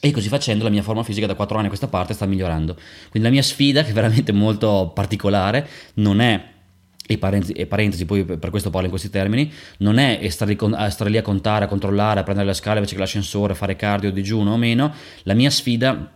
e 0.05 0.11
così 0.11 0.27
facendo 0.27 0.65
la 0.65 0.69
mia 0.69 0.83
forma 0.83 1.01
fisica 1.01 1.25
da 1.25 1.33
4 1.33 1.55
anni 1.55 1.67
a 1.67 1.69
questa 1.69 1.87
parte 1.87 2.13
sta 2.13 2.25
migliorando. 2.25 2.73
Quindi 3.09 3.21
la 3.29 3.33
mia 3.33 3.41
sfida, 3.41 3.83
che 3.83 3.91
è 3.91 3.93
veramente 3.93 4.33
molto 4.33 4.91
particolare, 4.93 5.65
non 5.93 6.19
è 6.19 6.51
e 7.07 7.17
parentesi, 7.17 7.53
e 7.53 7.67
parentesi, 7.67 8.03
poi 8.03 8.25
per 8.25 8.49
questo 8.49 8.69
parlo 8.69 8.87
in 8.87 8.91
questi 8.91 9.09
termini, 9.09 9.49
non 9.77 9.99
è 9.99 10.19
stare 10.27 10.57
stare 10.89 11.09
lì 11.09 11.15
a 11.15 11.21
contare, 11.21 11.63
a 11.63 11.67
controllare, 11.69 12.19
a 12.19 12.23
prendere 12.23 12.47
le 12.47 12.53
scale 12.53 12.79
invece 12.79 12.95
che 12.95 12.99
l'ascensore, 12.99 13.55
fare 13.55 13.77
cardio, 13.77 14.11
digiuno 14.11 14.51
o 14.51 14.57
meno. 14.57 14.93
La 15.23 15.35
mia 15.35 15.49
sfida 15.49 16.11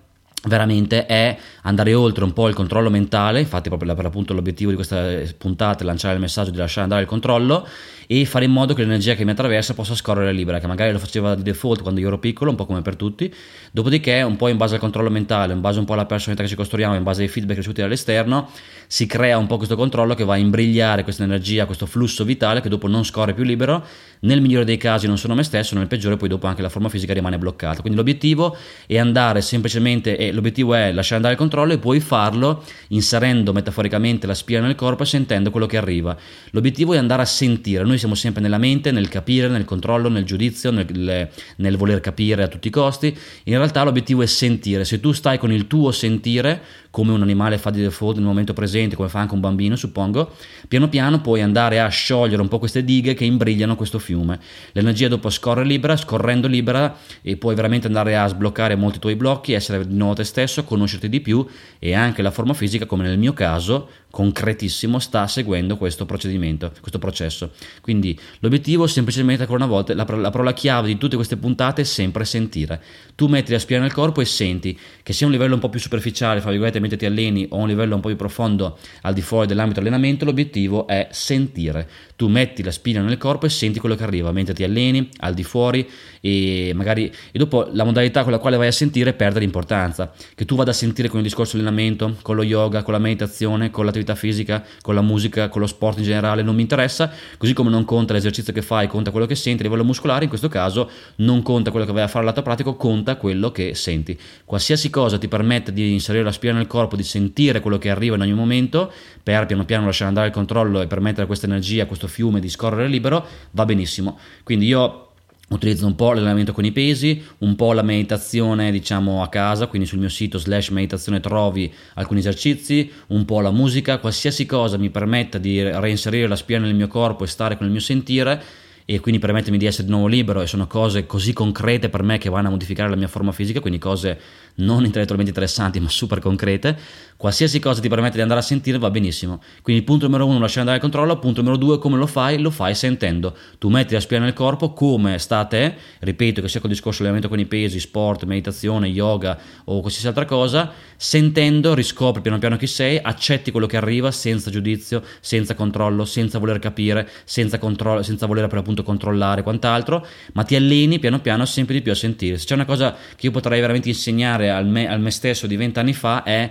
veramente 0.48 1.06
è 1.06 1.38
andare 1.64 1.94
oltre 1.94 2.24
un 2.24 2.34
po' 2.34 2.48
il 2.48 2.56
controllo 2.56 2.90
mentale, 2.90 3.40
infatti 3.40 3.70
proprio 3.70 3.94
per 3.94 4.04
l'appunto 4.04 4.34
l'obiettivo 4.34 4.70
di 4.70 4.76
questa 4.76 5.04
puntata 5.38 5.84
è 5.84 5.86
lanciare 5.86 6.16
il 6.16 6.20
messaggio 6.22 6.52
di 6.52 6.58
lasciare 6.58 6.84
andare 6.84 7.02
il 7.02 7.08
controllo 7.08 7.68
e 8.10 8.24
fare 8.24 8.46
in 8.46 8.52
modo 8.52 8.74
che 8.74 8.84
l'energia 8.84 9.16
che 9.16 9.26
mi 9.26 9.32
attraversa 9.32 9.74
possa 9.74 9.94
scorrere 9.94 10.32
libera, 10.32 10.60
che 10.60 10.68
magari 10.68 10.94
lo 10.94 11.00
faceva 11.00 11.36
di 11.36 11.44
default 11.44 11.82
quando 11.82 12.00
io 12.00 12.08
ero 12.08 12.20
piccolo, 12.20 12.50
un 12.50 12.56
po' 12.56 12.66
come 12.66 12.82
per 12.82 12.96
tutti, 12.96 13.34
dopodiché 13.72 14.22
un 14.22 14.38
po' 14.38 14.48
in 14.48 14.56
base 14.56 14.76
al 14.76 14.80
controllo 14.80 15.10
mentale, 15.10 15.52
in 15.52 15.60
base 15.60 15.80
un 15.80 15.86
po' 15.86 15.94
alla 15.94 16.06
personalità 16.06 16.44
che 16.44 16.50
ci 16.50 16.56
costruiamo, 16.56 16.96
in 16.96 17.04
base 17.04 17.24
ai 17.24 17.28
feedback 17.28 17.58
ricevuti 17.58 17.82
dall'esterno, 17.82 18.50
si 18.88 19.06
crea 19.06 19.38
un 19.38 19.46
po' 19.48 19.58
questo 19.58 19.76
controllo 19.76 20.16
che 20.16 20.24
va 20.24 20.36
a 20.36 20.38
imbrigliare 20.38 21.04
questa 21.04 21.24
energia, 21.24 21.66
questo 21.66 21.86
flusso 21.86 22.24
vitale 22.24 22.62
che 22.62 22.70
dopo 22.70 22.88
non 22.88 23.04
scorre 23.04 23.34
più 23.34 23.44
libero, 23.44 23.84
nel 24.22 24.40
migliore 24.40 24.64
dei 24.64 24.78
casi 24.78 25.06
non 25.06 25.18
sono 25.18 25.36
me 25.36 25.44
stesso, 25.44 25.76
nel 25.76 25.88
peggiore 25.88 26.16
poi 26.16 26.30
dopo 26.30 26.48
anche 26.48 26.62
la 26.62 26.70
forma 26.70 26.88
fisica 26.88 27.14
rimane 27.14 27.38
bloccata. 27.38 27.82
Quindi 27.82 27.98
l'obiettivo 27.98 28.56
è 28.86 28.98
andare 28.98 29.42
semplicemente, 29.42 30.16
e 30.16 30.32
l'obiettivo 30.38 30.76
è 30.76 30.92
lasciare 30.92 31.16
andare 31.16 31.34
il 31.34 31.40
controllo 31.40 31.74
e 31.74 31.80
puoi 31.80 32.00
farlo 32.00 32.64
inserendo 32.90 33.52
metaforicamente 33.54 34.28
la 34.28 34.36
spia 34.36 34.62
nel 34.62 34.76
corpo 34.76 35.04
e 35.04 35.06
sentendo 35.08 35.50
quello 35.50 35.66
che 35.66 35.78
arriva. 35.78 36.16
L'obiettivo 36.52 36.94
è 36.94 36.98
andare 36.98 37.24
a 37.24 37.26
sentire, 37.26 37.84
noi 37.84 37.98
siamo 37.98 38.16
sempre 38.16 38.42
nella 38.42 38.60
mente, 38.60 38.92
nel 38.92 39.10
capire, 39.10 39.48
nel 39.48 39.66
controllo, 39.66 40.10
nel 40.10 40.24
giudizio, 40.24 40.72
nel, 40.72 41.30
nel 41.58 41.78
voler 41.78 42.00
capire 42.00 42.44
a 42.44 42.48
tutti 42.48 42.68
i 42.68 42.72
costi, 42.72 43.18
in 43.44 43.58
realtà 43.58 43.84
l'obiettivo 43.84 44.22
è 44.22 44.28
sentire, 44.28 44.86
se 44.86 45.00
tu 45.00 45.12
stai 45.12 45.40
con 45.40 45.52
il 45.52 45.68
tuo 45.68 45.92
sentire, 45.92 46.62
come 46.92 47.12
un 47.12 47.22
animale 47.22 47.58
fa 47.58 47.70
di 47.70 47.82
default 47.82 48.16
nel 48.16 48.26
momento 48.26 48.54
presente, 48.54 48.96
come 48.96 49.10
fa 49.10 49.20
anche 49.20 49.34
un 49.34 49.40
bambino, 49.40 49.76
suppongo, 49.76 50.32
piano 50.68 50.90
piano 50.90 51.22
puoi 51.22 51.42
andare 51.42 51.80
a 51.80 51.88
sciogliere 51.90 52.42
un 52.42 52.48
po' 52.48 52.60
queste 52.60 52.84
dighe 52.84 53.14
che 53.14 53.26
imbrigliano 53.26 53.76
questo 53.76 54.00
fiume. 54.00 54.40
L'energia 54.72 55.08
dopo 55.08 55.30
scorre 55.30 55.64
libera, 55.64 55.96
scorrendo 55.96 56.48
libera, 56.48 56.98
e 57.22 57.38
puoi 57.38 57.56
veramente 57.56 57.88
andare 57.88 58.18
a 58.18 58.28
sbloccare 58.28 58.76
molti 58.76 59.00
tuoi 59.00 59.16
blocchi, 59.16 59.54
essere 59.54 59.88
di 59.88 59.96
nuovo 59.96 60.16
te 60.18 60.24
stesso, 60.24 60.64
conoscerti 60.64 61.10
di 61.10 61.22
più 61.22 61.46
e 61.80 61.94
anche 61.94 62.22
la 62.22 62.32
forma 62.32 62.54
fisica, 62.54 62.86
come 62.86 63.04
nel 63.04 63.18
mio 63.18 63.34
caso, 63.34 63.90
concretissimo, 64.10 65.00
sta 65.00 65.28
seguendo 65.28 65.78
questo 65.78 66.06
procedimento, 66.06 66.72
questo 66.80 66.98
processo. 66.98 67.52
Quindi 67.82 68.18
l'obiettivo 68.40 68.88
semplicemente 68.88 69.44
ancora 69.44 69.64
una 69.64 69.72
volta, 69.72 69.94
la, 69.94 70.06
la 70.08 70.30
parola 70.30 70.54
chiave 70.54 70.88
di 70.88 70.98
tutte 70.98 71.16
queste 71.16 71.38
puntate 71.38 71.82
è 71.82 71.86
sempre 71.86 72.26
sentire. 72.26 72.82
Tu 73.16 73.28
metti 73.28 73.52
la 73.52 73.60
spina 73.60 73.82
nel 73.82 73.94
corpo 73.94 74.22
e 74.22 74.26
senti 74.26 74.78
che 75.04 75.14
sia 75.14 75.26
un 75.26 75.32
livello 75.32 75.54
un 75.54 75.60
po' 75.60 75.70
più 75.70 75.80
superficiale, 75.80 76.42
fra 76.42 76.50
virgolette, 76.50 76.80
mentre 76.80 76.98
ti 76.98 77.06
alleni, 77.06 77.46
o 77.50 77.58
un 77.58 77.68
livello 77.68 77.96
un 77.96 78.02
po' 78.02 78.08
più 78.08 78.18
profondo 78.18 78.78
al 79.02 79.14
di 79.14 79.22
fuori 79.22 79.48
dell'ambito 79.48 79.80
allenamento, 79.80 80.26
l'obiettivo 80.26 80.88
è 80.88 81.08
sentire. 81.12 81.88
Tu 82.18 82.28
metti 82.28 82.64
la 82.64 82.72
spina 82.72 83.02
nel 83.04 83.20
corpo 83.20 83.46
e 83.46 83.50
senti 83.50 83.80
quello 83.80 83.94
che 83.94 84.04
arriva 84.04 84.32
mentre 84.32 84.56
ti 84.56 84.64
alleni, 84.64 85.08
al 85.20 85.36
di 85.36 85.44
fuori 85.44 85.88
e 86.20 86.72
magari 86.74 87.14
e 87.32 87.38
dopo 87.38 87.70
la 87.72 87.84
modalità 87.84 88.24
con 88.24 88.32
la 88.32 88.40
quale 88.40 88.58
vai 88.58 88.66
a 88.66 88.72
sentire 88.72 89.14
perde 89.14 89.40
l'importanza. 89.40 90.12
Che 90.34 90.44
tu 90.44 90.56
vada 90.56 90.72
a 90.72 90.74
sentire 90.74 91.10
con 91.10 91.20
il 91.20 91.24
discorso 91.24 91.58
allenamento, 91.58 92.18
con 92.24 92.36
lo 92.36 92.42
yoga, 92.42 92.82
con 92.82 92.94
la 92.94 93.00
meditazione, 93.00 93.70
con 93.70 93.86
l'attività 93.86 94.16
fisica, 94.16 94.66
con 94.82 94.96
la 94.96 95.04
musica, 95.04 95.48
con 95.50 95.62
lo 95.62 95.68
sport 95.68 96.00
in 96.00 96.06
generale, 96.06 96.42
non 96.42 96.56
mi 96.56 96.64
interessa, 96.64 97.12
così 97.38 97.54
come 97.54 97.70
non 97.70 97.86
conta 97.86 98.14
l'esercizio 98.14 98.52
che 98.52 98.64
fai, 98.64 98.88
conta 98.88 99.12
quello 99.12 99.28
che 99.28 99.36
senti 99.36 99.62
a 99.62 99.66
livello 99.66 99.84
muscolare, 99.84 100.24
in 100.24 100.30
questo 100.30 100.48
caso 100.48 100.90
non 101.18 101.44
conta 101.44 101.70
quello 101.70 101.86
che 101.86 101.92
vai 101.92 102.02
a 102.02 102.08
fare 102.08 102.26
all'atto 102.26 102.42
pratico, 102.42 102.76
conta 102.76 103.18
quello 103.18 103.52
che 103.52 103.76
senti. 103.76 104.18
Qualsiasi 104.44 104.90
cosa 104.90 105.20
ti 105.20 105.28
permette 105.28 105.72
di 105.72 105.94
inserire 105.94 106.24
la 106.24 106.32
spina 106.32 106.54
nel 106.54 106.66
corpo, 106.66 106.96
di 106.96 107.04
sentire 107.04 107.60
quello 107.60 107.78
che 107.78 107.92
arriva 107.92 108.16
in 108.16 108.22
ogni 108.22 108.34
momento, 108.34 108.92
per 109.22 109.46
piano 109.46 109.66
piano 109.66 109.86
lasciare 109.86 110.08
andare 110.10 110.28
il 110.28 110.34
controllo 110.34 110.82
e 110.82 110.88
permettere 110.88 111.24
a 111.24 111.26
questa 111.28 111.46
energia, 111.46 111.84
a 111.84 111.86
questo 111.86 112.07
fiume 112.08 112.40
di 112.40 112.50
scorrere 112.50 112.88
libero, 112.88 113.26
va 113.52 113.66
benissimo. 113.66 114.18
Quindi 114.44 114.66
io 114.66 115.08
Utilizzo 115.50 115.86
un 115.86 115.96
po' 115.96 116.12
l'allenamento 116.12 116.52
con 116.52 116.66
i 116.66 116.74
pesi, 116.74 117.24
un 117.38 117.56
po' 117.56 117.72
la 117.72 117.82
meditazione 117.82 118.70
diciamo 118.70 119.24
a 119.24 119.30
casa, 119.30 119.68
quindi 119.68 119.88
sul 119.88 120.00
mio 120.00 120.10
sito 120.10 120.38
slash 120.38 120.72
meditazione 120.72 121.22
trovi 121.22 121.74
alcuni 121.94 122.20
esercizi, 122.20 122.92
un 123.08 123.24
po' 123.24 123.40
la 123.40 123.52
musica, 123.52 124.00
qualsiasi 124.00 124.46
cosa 124.46 124.76
mi 124.76 124.90
permetta 124.90 125.38
di 125.38 125.64
reinserire 125.64 126.28
la 126.28 126.36
spina 126.36 126.60
nel 126.60 126.76
mio 126.76 126.90
corpo 126.90 127.24
e 127.24 127.28
stare 127.28 127.56
con 127.56 127.66
il 127.66 127.72
mio 127.72 127.80
sentire 127.80 128.44
e 128.84 129.00
quindi 129.00 129.20
permettermi 129.20 129.58
di 129.58 129.66
essere 129.66 129.86
di 129.86 129.92
nuovo 129.92 130.08
libero 130.08 130.42
e 130.42 130.48
sono 130.48 130.68
cose 130.68 131.06
così 131.06 131.32
concrete 131.32 131.88
per 131.88 132.04
me 132.04 132.18
che 132.18 132.30
vanno 132.30 132.48
a 132.48 132.52
modificare 132.52 132.90
la 132.90 132.98
mia 132.98 133.08
forma 133.08 133.32
fisica, 133.32 133.62
quindi 133.62 133.80
cose 133.80 134.20
non 134.56 134.84
intellettualmente 134.84 135.32
interessanti 135.32 135.80
ma 135.80 135.88
super 135.88 136.20
concrete, 136.20 136.78
qualsiasi 137.18 137.60
cosa 137.60 137.82
ti 137.82 137.90
permette 137.90 138.16
di 138.16 138.22
andare 138.22 138.40
a 138.40 138.44
sentire 138.44 138.78
va 138.78 138.90
benissimo. 138.90 139.42
Quindi 139.62 139.82
punto 139.82 140.06
numero 140.06 140.26
uno 140.26 140.40
lasciare 140.40 140.62
andare 140.62 140.78
il 140.78 140.84
controllo, 140.84 141.20
punto 141.20 141.42
numero 141.42 141.58
due 141.58 141.80
come 141.80 141.98
lo 141.98 142.06
fai? 142.06 142.40
Lo 142.40 142.52
fai 142.52 142.76
sentendo. 142.76 143.36
Tu 143.58 143.70
metti 143.70 143.94
la 143.94 144.00
spina 144.00 144.22
nel 144.22 144.34
corpo 144.34 144.72
come 144.74 145.18
sta 145.18 145.40
a 145.40 145.46
te, 145.46 145.76
ripeto 146.00 146.42
che 146.42 146.48
sia 146.48 146.60
con 146.62 146.70
il 146.70 146.76
discorso 146.76 147.00
allenamento 147.00 147.28
con 147.28 147.40
i 147.40 147.46
pesi, 147.46 147.80
sport, 147.80 148.24
meditazione, 148.24 148.88
yoga 148.88 149.38
o 149.66 149.82
qualsiasi 149.82 150.08
altra 150.08 150.26
cosa, 150.26 150.72
sentendo 150.96 151.74
riscopri 151.74 152.22
piano 152.22 152.38
piano 152.38 152.56
chi 152.58 152.68
sei, 152.68 153.00
accetti 153.02 153.52
quello 153.52 153.68
che 153.68 153.78
arriva 153.78 154.12
senza 154.12 154.50
giudizio, 154.52 155.04
senza 155.20 155.56
controllo, 155.56 156.06
senza 156.06 156.38
voler 156.38 156.60
capire, 156.60 157.10
senza, 157.24 157.58
controllo, 157.58 158.04
senza 158.04 158.26
voler 158.28 158.48
per 158.48 158.60
appunto 158.60 158.84
controllare 158.84 159.42
quant'altro, 159.42 160.06
ma 160.34 160.44
ti 160.44 160.56
alleni 160.56 161.00
piano 161.00 161.20
piano 161.20 161.46
sempre 161.46 161.76
di 161.76 161.82
più 161.82 161.92
a 161.92 161.96
sentire. 161.96 162.38
Se 162.38 162.46
c'è 162.46 162.54
una 162.54 162.66
cosa 162.66 162.96
che 163.16 163.26
io 163.26 163.32
potrei 163.32 163.60
veramente 163.60 163.90
insegnare 163.90 164.50
al 164.52 164.68
me, 164.68 164.88
al 164.88 165.00
me 165.00 165.12
stesso 165.12 165.48
di 165.48 165.56
vent'anni 165.56 165.94
fa 165.94 166.24
è 166.24 166.50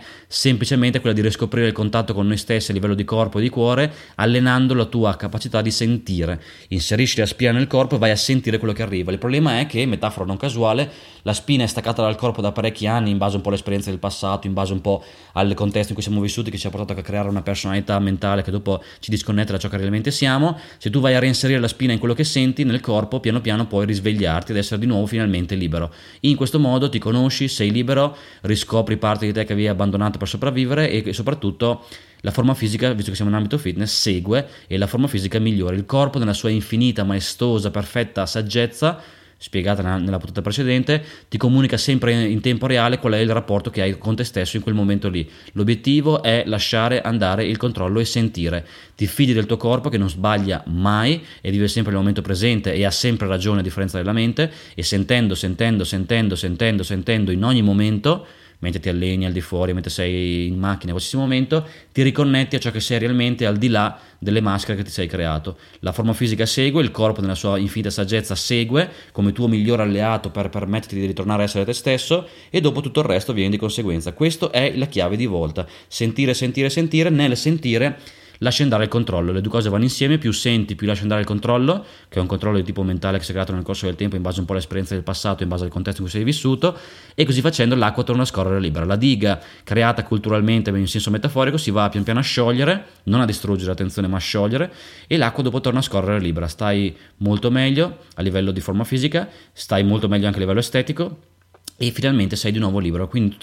semplicemente 0.56 1.00
quella 1.00 1.14
di 1.14 1.20
riscoprire 1.20 1.66
il 1.66 1.75
contatto 1.75 2.14
con 2.14 2.26
noi 2.26 2.38
stessi 2.38 2.70
a 2.70 2.75
livello 2.75 2.94
di 2.94 3.04
corpo 3.04 3.38
e 3.38 3.42
di 3.42 3.50
cuore, 3.50 3.92
allenando 4.14 4.72
la 4.72 4.86
tua 4.86 5.14
capacità 5.14 5.60
di 5.60 5.70
sentire. 5.70 6.40
Inserisci 6.68 7.18
la 7.18 7.26
spina 7.26 7.52
nel 7.52 7.66
corpo 7.66 7.96
e 7.96 7.98
vai 7.98 8.10
a 8.10 8.16
sentire 8.16 8.56
quello 8.56 8.72
che 8.72 8.82
arriva. 8.82 9.12
Il 9.12 9.18
problema 9.18 9.60
è 9.60 9.66
che, 9.66 9.84
metafora 9.84 10.25
non 10.25 10.38
casuale, 10.38 10.90
la 11.22 11.34
spina 11.34 11.64
è 11.64 11.66
staccata 11.66 12.00
dal 12.00 12.16
corpo 12.16 12.40
da 12.40 12.52
parecchi 12.52 12.86
anni 12.86 13.10
in 13.10 13.18
base 13.18 13.36
un 13.36 13.42
po' 13.42 13.48
all'esperienza 13.48 13.90
del 13.90 13.98
passato, 13.98 14.46
in 14.46 14.54
base 14.54 14.72
un 14.72 14.80
po' 14.80 15.04
al 15.32 15.52
contesto 15.52 15.88
in 15.88 15.94
cui 15.94 16.02
siamo 16.02 16.22
vissuti 16.22 16.50
che 16.50 16.56
ci 16.56 16.66
ha 16.66 16.70
portato 16.70 16.98
a 16.98 17.02
creare 17.02 17.28
una 17.28 17.42
personalità 17.42 17.98
mentale 17.98 18.42
che 18.42 18.50
dopo 18.50 18.82
ci 19.00 19.10
disconnette 19.10 19.52
da 19.52 19.58
ciò 19.58 19.68
che 19.68 19.76
realmente 19.76 20.10
siamo. 20.10 20.58
Se 20.78 20.88
tu 20.88 21.00
vai 21.00 21.14
a 21.14 21.18
reinserire 21.18 21.60
la 21.60 21.68
spina 21.68 21.92
in 21.92 21.98
quello 21.98 22.14
che 22.14 22.25
senti 22.25 22.64
nel 22.64 22.80
corpo, 22.80 23.20
piano 23.20 23.42
piano 23.42 23.66
puoi 23.66 23.84
risvegliarti 23.84 24.52
ed 24.52 24.58
essere 24.58 24.80
di 24.80 24.86
nuovo 24.86 25.04
finalmente 25.04 25.54
libero. 25.54 25.92
In 26.20 26.34
questo 26.36 26.58
modo 26.58 26.88
ti 26.88 26.98
conosci, 26.98 27.46
sei 27.46 27.70
libero, 27.70 28.16
riscopri 28.42 28.96
parti 28.96 29.26
di 29.26 29.32
te 29.32 29.44
che 29.44 29.52
avevi 29.52 29.68
abbandonato 29.68 30.16
per 30.16 30.28
sopravvivere 30.28 30.44
e 30.55 31.12
soprattutto 31.12 31.85
la 32.21 32.31
forma 32.31 32.55
fisica, 32.55 32.93
visto 32.93 33.11
che 33.11 33.17
siamo 33.17 33.31
in 33.31 33.37
ambito 33.37 33.59
fitness, 33.59 34.00
segue 34.00 34.49
e 34.67 34.79
la 34.79 34.87
forma 34.87 35.07
fisica 35.07 35.38
migliora. 35.38 35.76
Il 35.76 35.87
corpo 35.87 36.19
nella 36.19 36.33
sua 36.33 36.50
infinita, 36.50 37.05
maestosa, 37.05 37.71
perfetta 37.71 38.26
saggezza 38.26 39.00
spiegata 39.38 39.83
nella 39.99 40.17
puntata 40.17 40.41
precedente, 40.41 41.05
ti 41.29 41.37
comunica 41.37 41.76
sempre 41.76 42.25
in 42.25 42.41
tempo 42.41 42.67
reale 42.67 42.99
qual 42.99 43.12
è 43.12 43.19
il 43.19 43.31
rapporto 43.31 43.71
che 43.71 43.83
hai 43.83 43.99
con 43.99 44.17
te 44.17 44.25
stesso 44.25 44.57
in 44.57 44.62
quel 44.62 44.75
momento 44.75 45.09
lì. 45.09 45.29
L'obiettivo 45.53 46.23
è 46.23 46.45
lasciare 46.47 47.03
andare 47.03 47.45
il 47.45 47.57
controllo 47.59 48.00
e 48.00 48.05
sentire. 48.05 48.67
Ti 48.97 49.07
fidi 49.07 49.35
del 49.35 49.47
tuo 49.47 49.59
corpo 49.59 49.88
che 49.88 49.99
non 49.99 50.09
sbaglia 50.09 50.62
mai 50.67 51.23
e 51.41 51.50
vive 51.50 51.69
sempre 51.69 51.93
nel 51.93 52.00
momento 52.00 52.23
presente 52.23 52.73
e 52.73 52.85
ha 52.85 52.91
sempre 52.91 53.26
ragione 53.26 53.61
a 53.61 53.62
differenza 53.62 53.99
della 53.99 54.12
mente 54.12 54.50
e 54.75 54.83
sentendo, 54.83 55.35
sentendo, 55.35 55.85
sentendo, 55.85 56.35
sentendo, 56.35 56.83
sentendo 56.83 57.31
in 57.31 57.45
ogni 57.45 57.62
momento 57.62 58.26
mentre 58.58 58.80
ti 58.80 58.88
alleni 58.88 59.26
al 59.26 59.32
di 59.32 59.40
fuori, 59.40 59.72
mentre 59.72 59.90
sei 59.90 60.46
in 60.46 60.58
macchina, 60.58 60.92
in 60.92 60.98
qualsiasi 60.98 61.16
momento, 61.16 61.66
ti 61.92 62.02
riconnetti 62.02 62.56
a 62.56 62.58
ciò 62.58 62.70
che 62.70 62.80
sei 62.80 62.98
realmente 62.98 63.46
al 63.46 63.56
di 63.56 63.68
là 63.68 63.98
delle 64.18 64.40
maschere 64.40 64.76
che 64.76 64.84
ti 64.84 64.90
sei 64.90 65.06
creato. 65.06 65.58
La 65.80 65.92
forma 65.92 66.12
fisica 66.12 66.46
segue, 66.46 66.82
il 66.82 66.90
corpo 66.90 67.20
nella 67.20 67.34
sua 67.34 67.58
infinita 67.58 67.90
saggezza 67.90 68.34
segue 68.34 68.90
come 69.12 69.32
tuo 69.32 69.48
miglior 69.48 69.80
alleato 69.80 70.30
per 70.30 70.48
permetterti 70.48 70.98
di 70.98 71.06
ritornare 71.06 71.42
a 71.42 71.44
essere 71.44 71.64
te 71.64 71.72
stesso 71.72 72.28
e 72.50 72.60
dopo 72.60 72.80
tutto 72.80 73.00
il 73.00 73.06
resto 73.06 73.32
viene 73.32 73.50
di 73.50 73.58
conseguenza. 73.58 74.12
Questa 74.12 74.50
è 74.50 74.72
la 74.75 74.86
chiave 74.86 75.16
di 75.16 75.26
volta. 75.26 75.66
Sentire, 75.86 76.34
sentire, 76.34 76.70
sentire, 76.70 77.10
nel 77.10 77.36
sentire 77.36 77.98
lasci 78.38 78.62
andare 78.62 78.85
il 78.85 78.88
controllo, 78.88 79.33
le 79.33 79.40
due 79.40 79.50
cose 79.50 79.69
vanno 79.69 79.85
insieme, 79.85 80.19
più 80.19 80.33
senti, 80.33 80.75
più 80.75 80.87
lasci 80.87 81.02
andare 81.02 81.21
il 81.21 81.26
controllo, 81.26 81.85
che 82.09 82.19
è 82.19 82.21
un 82.21 82.26
controllo 82.26 82.57
di 82.57 82.62
tipo 82.62 82.83
mentale 82.83 83.19
che 83.19 83.25
si 83.25 83.31
è 83.31 83.33
creato 83.33 83.52
nel 83.52 83.62
corso 83.62 83.87
del 83.87 83.95
tempo 83.95 84.16
in 84.16 84.23
base 84.23 84.40
un 84.40 84.47
po' 84.47 84.52
all'esperienza 84.52 84.95
del 84.95 85.02
passato, 85.02 85.43
in 85.43 85.49
base 85.49 85.64
al 85.64 85.71
contesto 85.71 86.00
in 86.00 86.09
cui 86.09 86.16
sei 86.16 86.25
vissuto, 86.25 86.76
e 87.14 87.25
così 87.25 87.40
facendo 87.40 87.75
l'acqua 87.75 88.02
torna 88.02 88.23
a 88.23 88.26
scorrere 88.26 88.61
libera. 88.61 88.85
La 88.85 88.97
diga 88.97 89.40
creata 89.64 90.05
culturalmente 90.05 90.71
in 90.71 90.88
senso 90.88 91.11
metaforico 91.11 91.57
si 91.57 91.71
va 91.71 91.88
pian 91.88 92.02
piano 92.02 92.21
a 92.21 92.23
sciogliere, 92.23 92.87
non 93.05 93.21
a 93.21 93.25
distruggere, 93.25 93.73
attenzione, 93.73 94.09
ma 94.09 94.16
a 94.16 94.21
sciogliere, 94.21 94.73
e 95.07 95.16
l'acqua 95.16 95.43
dopo 95.43 95.61
torna 95.61 95.78
a 95.78 95.83
scorrere 95.83 96.21
libera. 96.21 96.49
Stai 96.49 96.97
molto 97.19 97.50
meglio 97.50 97.99
a 98.14 98.23
livello 98.23 98.50
di 98.50 98.61
forma 98.61 98.85
fisica, 98.85 99.28
stai 99.52 99.85
molto 99.85 100.09
meglio 100.09 100.26
anche 100.26 100.38
a 100.38 100.40
livello 100.40 100.61
estetico, 100.61 101.35
e 101.78 101.90
finalmente 101.90 102.37
sei 102.37 102.52
di 102.52 102.59
nuovo 102.59 102.78
libero. 102.78 103.06
Quindi 103.06 103.37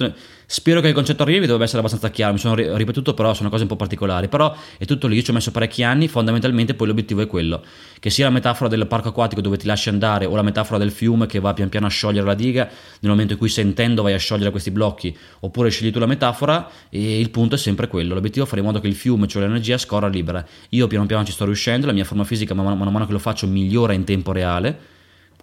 spero 0.46 0.82
che 0.82 0.88
il 0.88 0.94
concetto 0.94 1.22
arrivi, 1.22 1.42
dovrebbe 1.42 1.66
essere 1.66 1.80
abbastanza 1.80 2.10
chiaro. 2.10 2.34
Mi 2.34 2.40
sono 2.40 2.56
ripetuto, 2.56 3.14
però 3.14 3.34
sono 3.34 3.50
cose 3.50 3.62
un 3.62 3.70
po' 3.70 3.76
particolari. 3.76 4.28
Però 4.28 4.56
è 4.78 4.86
tutto 4.86 5.08
lì. 5.08 5.24
Ci 5.24 5.30
ho 5.30 5.34
messo 5.34 5.52
parecchi 5.52 5.84
anni. 5.84 6.08
Fondamentalmente, 6.08 6.74
poi 6.74 6.88
l'obiettivo 6.88 7.22
è 7.22 7.28
quello: 7.28 7.64
che 8.00 8.10
sia 8.10 8.26
la 8.26 8.32
metafora 8.32 8.70
del 8.70 8.88
parco 8.88 9.10
acquatico 9.10 9.42
dove 9.42 9.58
ti 9.58 9.68
lasci 9.68 9.90
andare, 9.90 10.26
o 10.26 10.36
la 10.36 10.42
metafora 10.42 10.80
del 10.80 10.92
fiume 10.92 11.28
che 11.28 11.40
va 11.40 11.54
pian 11.54 11.70
piano 11.70 11.86
a 11.86 11.90
sciogliere 11.90 12.26
la 12.26 12.34
diga, 12.34 12.64
nel 13.00 13.12
momento 13.12 13.34
in 13.34 13.40
cui 13.40 13.50
sentendo 13.50 14.02
vai 14.02 14.14
a 14.14 14.18
sciogliere 14.18 14.50
questi 14.50 14.72
blocchi, 14.72 15.16
oppure 15.42 15.70
scegli 15.70 15.92
tu 15.92 16.00
la 16.00 16.08
metafora. 16.08 16.70
E 16.90 17.20
il 17.20 17.30
punto 17.30 17.56
è 17.56 17.58
sempre 17.58 17.88
quello: 17.88 18.16
l'obiettivo 18.16 18.46
è 18.46 18.48
fare 18.48 18.62
in 18.62 18.66
modo 18.66 18.80
che 18.80 18.88
il 18.88 18.96
fiume, 18.96 19.28
cioè 19.28 19.44
l'energia, 19.44 19.78
scorra 19.78 20.08
libera. 20.08 20.44
Io 20.70 20.88
piano 20.88 21.06
piano 21.06 21.24
ci 21.24 21.32
sto 21.32 21.46
riuscendo. 21.46 21.86
La 21.86 21.94
mia 21.94 22.06
forma 22.06 22.24
fisica, 22.24 22.56
man 22.56 22.66
mano, 22.66 22.78
man 22.78 22.92
mano 22.92 23.06
che 23.06 23.12
lo 23.12 23.20
faccio, 23.20 23.46
migliora 23.46 23.94
in 23.94 24.06
tempo 24.06 24.32
reale 24.32 24.92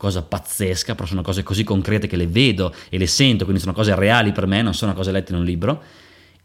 cosa 0.00 0.22
pazzesca, 0.22 0.94
però 0.94 1.06
sono 1.06 1.20
cose 1.20 1.42
così 1.42 1.62
concrete 1.62 2.06
che 2.06 2.16
le 2.16 2.26
vedo 2.26 2.74
e 2.88 2.96
le 2.96 3.06
sento, 3.06 3.44
quindi 3.44 3.60
sono 3.60 3.74
cose 3.74 3.94
reali 3.94 4.32
per 4.32 4.46
me, 4.46 4.62
non 4.62 4.72
sono 4.72 4.94
cose 4.94 5.12
lette 5.12 5.32
in 5.32 5.38
un 5.38 5.44
libro. 5.44 5.82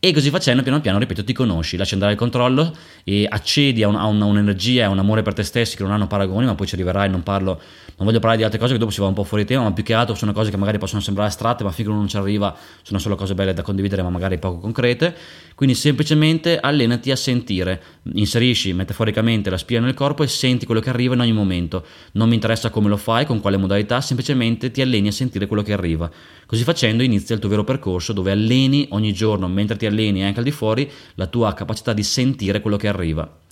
E 0.05 0.13
così 0.13 0.29
facendo, 0.29 0.61
piano 0.61 0.79
piano, 0.81 0.99
ripeto, 0.99 1.23
ti 1.23 1.33
conosci, 1.33 1.77
lasci 1.77 1.95
andare 1.95 2.11
il 2.11 2.17
controllo 2.19 2.75
e 3.03 3.25
accedi 3.27 3.81
a, 3.81 3.87
un, 3.87 3.95
a, 3.95 4.05
un, 4.05 4.21
a 4.21 4.25
un'energia 4.25 4.85
a 4.85 4.89
un 4.89 4.99
amore 4.99 5.23
per 5.23 5.33
te 5.33 5.41
stessi 5.41 5.75
che 5.75 5.81
non 5.81 5.91
hanno 5.91 6.05
paragoni, 6.05 6.45
ma 6.45 6.53
poi 6.53 6.67
ci 6.67 6.75
arriverai, 6.75 7.09
non 7.09 7.23
parlo, 7.23 7.59
non 7.95 8.05
voglio 8.05 8.19
parlare 8.19 8.37
di 8.37 8.43
altre 8.43 8.59
cose 8.59 8.73
che 8.73 8.77
dopo 8.77 8.91
si 8.91 9.01
va 9.01 9.07
un 9.07 9.15
po' 9.15 9.23
fuori 9.23 9.45
tema, 9.45 9.63
ma 9.63 9.73
più 9.73 9.83
che 9.83 9.95
altro 9.95 10.13
sono 10.13 10.31
cose 10.31 10.51
che 10.51 10.57
magari 10.57 10.77
possono 10.77 11.01
sembrare 11.01 11.29
astratte, 11.29 11.63
ma 11.63 11.71
finché 11.71 11.89
uno 11.89 12.01
non 12.01 12.07
ci 12.07 12.17
arriva 12.17 12.55
sono 12.83 12.99
solo 12.99 13.15
cose 13.15 13.33
belle 13.33 13.53
da 13.53 13.63
condividere, 13.63 14.03
ma 14.03 14.11
magari 14.11 14.37
poco 14.37 14.59
concrete. 14.59 15.15
Quindi 15.55 15.73
semplicemente 15.73 16.59
allenati 16.59 17.09
a 17.09 17.15
sentire, 17.15 17.81
inserisci 18.13 18.73
metaforicamente 18.73 19.49
la 19.49 19.57
spina 19.57 19.79
nel 19.79 19.95
corpo 19.95 20.21
e 20.21 20.27
senti 20.27 20.67
quello 20.67 20.81
che 20.81 20.89
arriva 20.89 21.15
in 21.15 21.21
ogni 21.21 21.31
momento. 21.31 21.83
Non 22.11 22.27
mi 22.27 22.35
interessa 22.35 22.69
come 22.69 22.89
lo 22.89 22.97
fai, 22.97 23.25
con 23.25 23.39
quale 23.39 23.57
modalità, 23.57 24.01
semplicemente 24.01 24.69
ti 24.69 24.81
alleni 24.81 25.07
a 25.07 25.11
sentire 25.11 25.47
quello 25.47 25.63
che 25.63 25.73
arriva. 25.73 26.11
Così 26.45 26.63
facendo 26.63 27.01
inizia 27.01 27.33
il 27.33 27.41
tuo 27.41 27.49
vero 27.49 27.63
percorso 27.63 28.13
dove 28.13 28.29
alleni 28.29 28.85
ogni 28.91 29.13
giorno, 29.13 29.47
mentre 29.47 29.77
ti 29.77 29.87
alleni 29.95 30.23
anche 30.23 30.39
al 30.39 30.45
di 30.45 30.51
fuori, 30.51 30.89
la 31.15 31.27
tua 31.27 31.53
capacità 31.53 31.93
di 31.93 32.03
sentire 32.03 32.61
quello 32.61 32.77
che 32.77 32.87
arriva. 32.87 33.43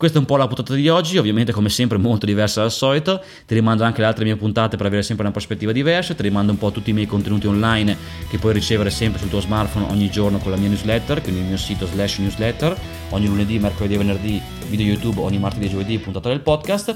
Questa 0.00 0.16
è 0.16 0.20
un 0.22 0.26
po' 0.26 0.38
la 0.38 0.46
puntata 0.46 0.72
di 0.72 0.88
oggi, 0.88 1.18
ovviamente 1.18 1.52
come 1.52 1.68
sempre 1.68 1.98
molto 1.98 2.24
diversa 2.24 2.62
dal 2.62 2.72
solito, 2.72 3.22
ti 3.46 3.52
rimando 3.52 3.84
anche 3.84 4.00
le 4.00 4.06
altre 4.06 4.24
mie 4.24 4.34
puntate 4.34 4.78
per 4.78 4.86
avere 4.86 5.02
sempre 5.02 5.24
una 5.24 5.30
prospettiva 5.30 5.72
diversa, 5.72 6.14
ti 6.14 6.22
rimando 6.22 6.52
un 6.52 6.56
po' 6.56 6.70
tutti 6.70 6.88
i 6.88 6.94
miei 6.94 7.04
contenuti 7.04 7.46
online 7.46 7.94
che 8.30 8.38
puoi 8.38 8.54
ricevere 8.54 8.88
sempre 8.88 9.20
sul 9.20 9.28
tuo 9.28 9.40
smartphone 9.40 9.84
ogni 9.90 10.08
giorno 10.08 10.38
con 10.38 10.52
la 10.52 10.56
mia 10.56 10.68
newsletter, 10.68 11.20
quindi 11.20 11.42
il 11.42 11.46
mio 11.48 11.58
sito 11.58 11.84
slash 11.84 12.16
newsletter, 12.16 12.74
ogni 13.10 13.26
lunedì, 13.26 13.58
mercoledì 13.58 13.92
e 13.92 13.98
venerdì 13.98 14.42
video 14.70 14.86
YouTube, 14.86 15.20
ogni 15.20 15.38
martedì 15.38 15.66
e 15.66 15.68
giovedì 15.68 15.98
puntata 15.98 16.30
del 16.30 16.40
podcast. 16.40 16.94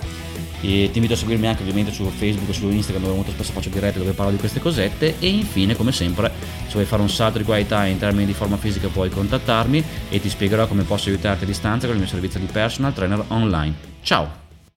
E 0.63 0.89
ti 0.91 0.97
invito 0.97 1.13
a 1.13 1.17
seguirmi 1.19 1.47
anche 1.47 1.61
ovviamente 1.61 1.93
su 1.93 2.05
Facebook 2.05 2.49
e 2.49 2.55
su 2.55 2.67
Instagram 2.71 3.03
dove 3.03 3.17
molto 3.17 3.33
spesso 3.33 3.53
faccio 3.53 3.69
dirette 3.69 3.99
dove 3.99 4.13
parlo 4.13 4.33
di 4.33 4.39
queste 4.39 4.61
cosette. 4.61 5.17
E 5.19 5.29
infine 5.29 5.77
come 5.77 5.93
sempre 5.93 6.33
se 6.69 6.73
vuoi 6.73 6.87
fare 6.87 7.03
un 7.03 7.11
salto 7.11 7.37
di 7.37 7.45
qualità 7.45 7.85
in 7.85 7.99
termini 7.99 8.25
di 8.25 8.33
forma 8.33 8.57
fisica 8.57 8.89
puoi 8.89 9.11
contattarmi 9.11 9.85
e 10.09 10.21
ti 10.21 10.31
spiegherò 10.31 10.67
come 10.67 10.85
posso 10.85 11.11
aiutarti 11.11 11.45
a 11.45 11.47
distanza 11.47 11.87
con 11.87 11.97
il 11.97 12.01
mio 12.01 12.11
servizio 12.11 12.41
di 12.41 12.47
personal 12.51 12.94
trainer 12.95 13.25
online. 13.31 13.75
Ciao! 14.03 14.44